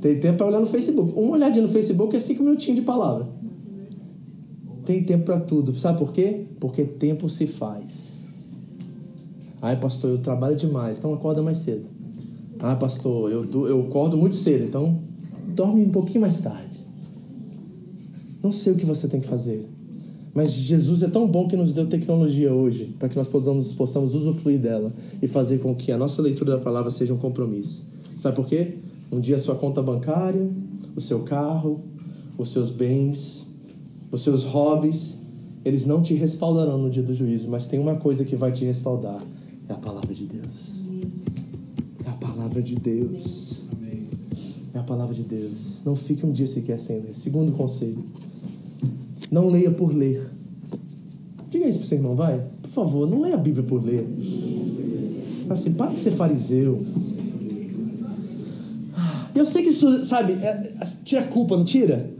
[0.00, 1.12] Tem tempo para olhar no Facebook.
[1.18, 3.28] Uma olhadinha no Facebook é cinco minutinhos de palavra.
[4.84, 5.74] Tem tempo para tudo.
[5.74, 6.46] Sabe por quê?
[6.60, 8.54] Porque tempo se faz.
[9.60, 11.88] Ai, pastor, eu trabalho demais, então acorda mais cedo.
[12.60, 15.00] Ah, pastor, eu, eu acordo muito cedo, então
[15.48, 16.86] dorme um pouquinho mais tarde.
[18.40, 19.68] Não sei o que você tem que fazer.
[20.40, 24.14] Mas Jesus é tão bom que nos deu tecnologia hoje, para que nós possamos, possamos
[24.14, 27.84] usufruir dela e fazer com que a nossa leitura da palavra seja um compromisso.
[28.16, 28.78] Sabe por quê?
[29.12, 30.50] Um dia a sua conta bancária,
[30.96, 31.82] o seu carro,
[32.38, 33.44] os seus bens,
[34.10, 35.18] os seus hobbies,
[35.62, 38.64] eles não te respaldarão no dia do juízo, mas tem uma coisa que vai te
[38.64, 39.20] respaldar:
[39.68, 40.70] é a palavra de Deus.
[42.06, 43.60] É a palavra de Deus.
[44.72, 45.82] É a palavra de Deus.
[45.84, 47.14] Não fique um dia sequer sem ler.
[47.14, 48.02] Segundo conselho:
[49.30, 50.28] não leia por ler.
[51.48, 52.44] Diga isso pro seu irmão, vai.
[52.62, 54.08] Por favor, não leia a Bíblia por ler.
[55.48, 56.80] Assim, para de ser fariseu.
[59.34, 60.72] Eu sei que isso, sabe, é,
[61.04, 62.10] tira culpa, não tira?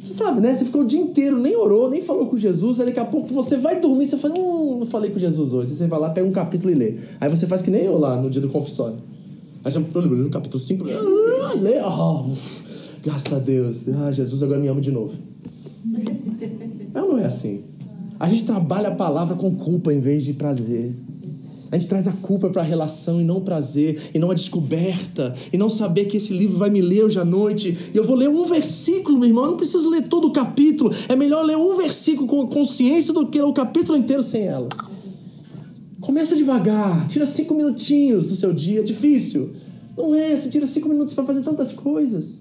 [0.00, 0.54] Você sabe, né?
[0.54, 3.32] Você ficou o dia inteiro, nem orou, nem falou com Jesus, aí daqui a pouco
[3.34, 5.72] você vai dormir, você fala, hum, não falei com Jesus hoje.
[5.72, 6.94] Aí você vai lá, pega um capítulo e lê.
[7.20, 8.96] Aí você faz que nem eu lá no dia do confissório.
[9.64, 12.30] Aí você no capítulo 5, ah, lê, oh,
[13.02, 15.12] graças a Deus, ah, Jesus agora me ama de novo.
[17.28, 17.62] Assim.
[18.18, 20.92] A gente trabalha a palavra com culpa em vez de prazer.
[21.70, 24.34] A gente traz a culpa para a relação e não o prazer, e não a
[24.34, 27.76] descoberta, e não saber que esse livro vai me ler hoje à noite.
[27.92, 29.44] E eu vou ler um versículo, meu irmão.
[29.44, 30.90] Eu não preciso ler todo o capítulo.
[31.08, 34.68] É melhor ler um versículo com consciência do que ler o capítulo inteiro sem ela.
[36.00, 38.80] Começa devagar, tira cinco minutinhos do seu dia.
[38.80, 39.50] É difícil.
[39.96, 42.40] Não é, você tira cinco minutos para fazer tantas coisas.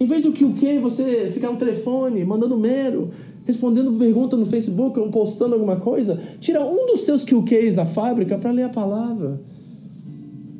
[0.00, 3.10] Em vez do que o que você ficar no telefone, mandando mero,
[3.44, 8.38] respondendo pergunta no Facebook ou postando alguma coisa, tira um dos seus QQs da fábrica
[8.38, 9.40] para ler a palavra.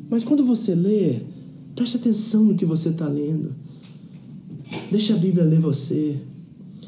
[0.09, 1.21] Mas quando você lê,
[1.75, 3.55] preste atenção no que você está lendo.
[4.91, 6.17] Deixa a Bíblia ler você.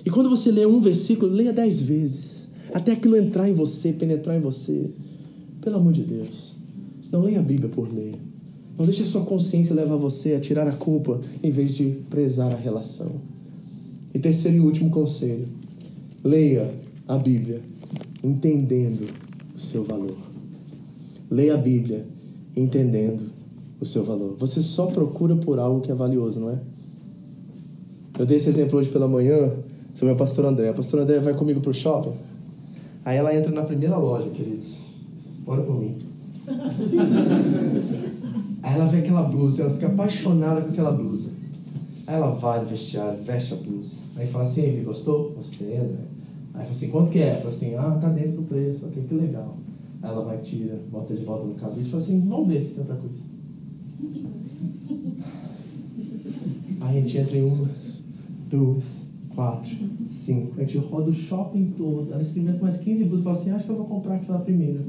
[0.05, 2.51] E quando você lê um versículo, leia dez vezes.
[2.73, 4.91] Até aquilo entrar em você, penetrar em você.
[5.61, 6.57] Pelo amor de Deus.
[7.13, 8.15] Não leia a Bíblia por ler.
[8.77, 12.53] Não deixe a sua consciência levar você a tirar a culpa em vez de prezar
[12.53, 13.21] a relação.
[14.13, 15.62] E terceiro e último conselho
[16.25, 16.73] Leia
[17.09, 17.61] a Bíblia
[18.23, 19.09] entendendo
[19.55, 20.17] o seu valor.
[21.31, 22.07] Leia a Bíblia
[22.57, 23.31] entendendo
[23.81, 24.37] o seu valor.
[24.39, 26.59] Você só procura por algo que é valioso, não é?
[28.19, 29.53] Eu dei esse exemplo hoje pela manhã
[29.93, 30.69] sobre a pastora André.
[30.69, 32.13] A pastora André vai comigo pro shopping.
[33.05, 34.67] Aí ela entra na primeira loja, queridos.
[35.45, 35.97] Bora por mim.
[38.63, 41.31] Aí ela vê aquela blusa, ela fica apaixonada com aquela blusa.
[42.07, 43.97] Aí ela vai no vestiário, veste a blusa.
[44.17, 45.33] Aí fala assim, Ei, gostou?
[45.33, 46.05] Gostei, André.
[46.55, 47.37] Aí fala assim, quanto que é?
[47.37, 49.57] Fala assim, ah, tá dentro do preço, ok, que legal.
[50.03, 52.75] Aí ela vai, tira, bota de volta no cabide e fala assim, vamos ver se
[52.75, 53.23] tem outra coisa.
[56.81, 57.71] Aí a gente entra em uma,
[58.51, 58.97] duas,
[59.31, 59.71] quatro,
[60.07, 60.55] cinco.
[60.59, 62.13] A gente roda o shopping todo.
[62.13, 64.81] Ela experimenta mais 15 blusas e fala assim, acho que eu vou comprar aquela primeira.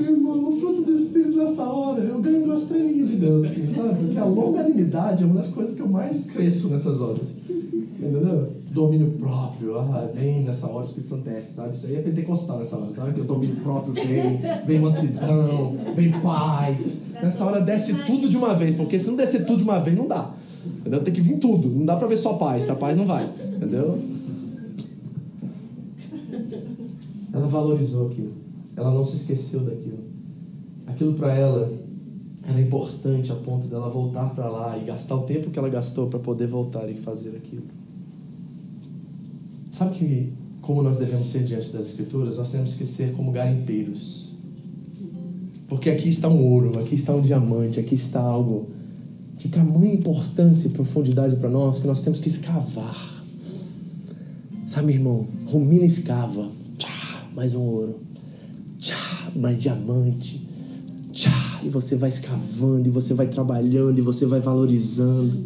[0.00, 3.68] Meu irmão, o fruto do Espírito nessa hora, eu ganho uma estrelinha de Deus, assim,
[3.68, 3.94] sabe?
[3.94, 7.36] Porque a longanimidade é uma das coisas que eu mais cresço nessas horas.
[7.48, 8.52] Entendeu?
[8.70, 11.74] Domínio próprio, ah, vem nessa hora o Espírito Santo desce, sabe?
[11.74, 16.12] Isso aí é pentecostal nessa hora, claro que o domínio próprio vem, vem mansidão, vem
[16.20, 17.02] paz.
[17.22, 19.96] Nessa hora desce tudo de uma vez, porque se não descer tudo de uma vez,
[19.96, 20.32] não dá.
[20.80, 21.02] Entendeu?
[21.02, 23.98] Tem que vir tudo, não dá pra ver só paz, a paz não vai, entendeu?
[27.32, 28.32] Ela valorizou aquilo.
[28.76, 29.98] Ela não se esqueceu daquilo.
[30.86, 31.72] Aquilo para ela
[32.42, 36.08] era importante a ponto dela voltar para lá e gastar o tempo que ela gastou
[36.08, 37.64] para poder voltar e fazer aquilo.
[39.72, 44.30] Sabe que como nós devemos ser diante das escrituras, nós temos que ser como garimpeiros.
[45.68, 48.70] Porque aqui está um ouro, aqui está um diamante, aqui está algo
[49.36, 53.24] de tamanha importância e profundidade para nós que nós temos que escavar.
[54.66, 55.26] Sabe, irmão?
[55.46, 56.50] Rumina escava.
[56.76, 58.09] Tchá, mais um ouro
[58.80, 60.40] tchá, mais diamante,
[61.12, 65.38] tchá, e você vai escavando, e você vai trabalhando, e você vai valorizando.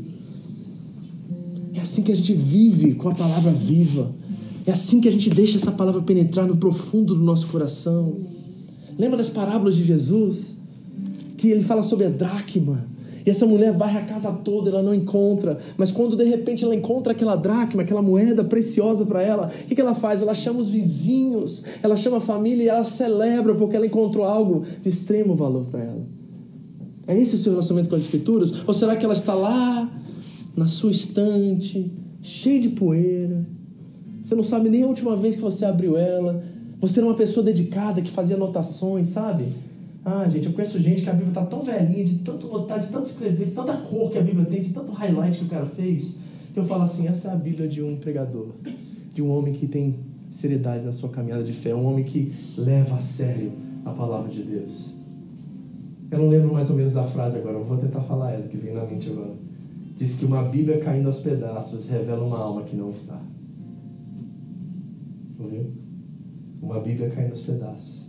[1.75, 4.15] É assim que a gente vive com a palavra viva.
[4.65, 8.17] É assim que a gente deixa essa palavra penetrar no profundo do nosso coração.
[8.97, 10.57] Lembra das parábolas de Jesus?
[11.37, 12.94] Que ele fala sobre a dracma
[13.27, 15.57] e essa mulher varre a casa toda, ela não encontra.
[15.77, 19.75] Mas quando de repente ela encontra aquela dracma, aquela moeda preciosa para ela, o que,
[19.75, 20.21] que ela faz?
[20.21, 24.65] Ela chama os vizinhos, ela chama a família e ela celebra porque ela encontrou algo
[24.83, 26.07] de extremo valor para ela.
[27.07, 28.67] É esse o seu relacionamento com as Escrituras?
[28.67, 29.91] Ou será que ela está lá,
[30.57, 33.47] na sua estante, cheia de poeira?
[34.21, 36.43] Você não sabe nem a última vez que você abriu ela.
[36.81, 39.45] Você era uma pessoa dedicada que fazia anotações, sabe?
[40.05, 42.89] Ah, gente, eu conheço gente que a Bíblia está tão velhinha, de tanto notar, de
[42.89, 45.67] tanto escrever, de tanta cor que a Bíblia tem, de tanto highlight que o cara
[45.67, 46.17] fez,
[46.53, 48.49] que eu falo assim: essa é a Bíblia de um pregador.
[49.15, 49.95] de um homem que tem
[50.31, 53.53] seriedade na sua caminhada de fé, um homem que leva a sério
[53.85, 54.93] a palavra de Deus.
[56.11, 58.57] Eu não lembro mais ou menos da frase agora, eu vou tentar falar ela, que
[58.57, 59.35] vem na mente agora.
[59.97, 63.21] Diz que uma Bíblia caindo aos pedaços revela uma alma que não está.
[65.39, 65.73] Ouviu?
[66.61, 68.05] Uma Bíblia caindo aos pedaços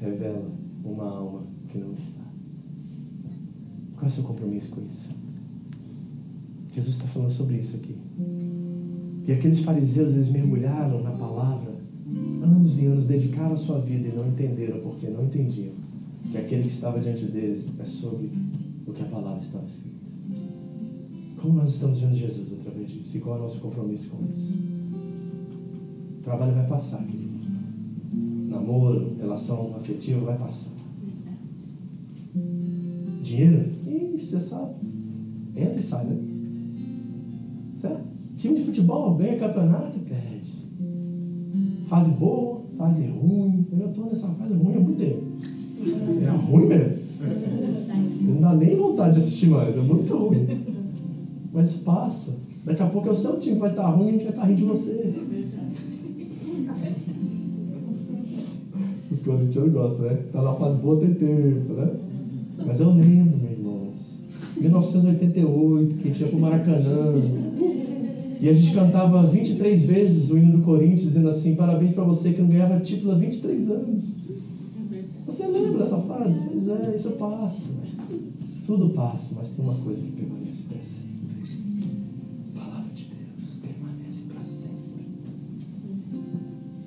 [0.00, 0.50] revela
[0.92, 2.22] uma alma que não está.
[3.94, 5.08] Qual é o seu compromisso com isso?
[6.72, 7.96] Jesus está falando sobre isso aqui.
[9.26, 11.74] E aqueles fariseus, eles mergulharam na palavra,
[12.42, 15.74] anos e anos, dedicaram a sua vida e não entenderam porque não entendiam
[16.30, 18.30] que aquele que estava diante deles é sobre
[18.86, 19.98] o que a palavra estava escrita.
[21.40, 23.16] Como nós estamos vendo Jesus através disso?
[23.16, 24.54] E qual é o nosso compromisso com isso?
[26.20, 27.38] O trabalho vai passar, querido.
[28.48, 30.77] Namoro, relação afetiva vai passar.
[33.28, 33.64] Dinheiro?
[33.86, 34.72] Ixi, você sabe.
[35.54, 36.16] Entra e sai, né?
[37.78, 38.00] Certo?
[38.38, 40.52] Time de futebol ganha campeonato e perde.
[41.86, 43.66] Fase boa, fase ruim.
[43.78, 45.22] Eu estou nessa fase ruim há muito tempo.
[46.24, 46.98] É ruim mesmo.
[48.22, 50.46] Não dá nem vontade de assistir mais, é muito ruim.
[51.52, 52.34] Mas passa.
[52.64, 54.32] Daqui a pouco é o seu time que vai estar ruim e a gente vai
[54.32, 55.14] estar rindo de você.
[59.10, 60.18] Os corintianos gostam, né?
[60.32, 62.07] Tá na fase boa tem tempo, né?
[62.66, 64.18] Mas eu lembro, meus irmãos.
[64.60, 67.14] 1988, que a gente ia pro Maracanã.
[68.40, 72.32] E a gente cantava 23 vezes o hino do Corinthians, dizendo assim: parabéns para você
[72.32, 74.16] que não ganhava título há 23 anos.
[75.26, 76.40] Você lembra dessa frase?
[76.50, 77.70] Pois é, isso passa.
[78.64, 81.58] Tudo passa, mas tem uma coisa que permanece para sempre.
[82.54, 85.06] A palavra de Deus permanece para sempre.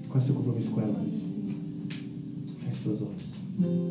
[0.08, 1.06] Qual é o seu compromisso com ela?
[2.60, 3.91] Feche seus olhos.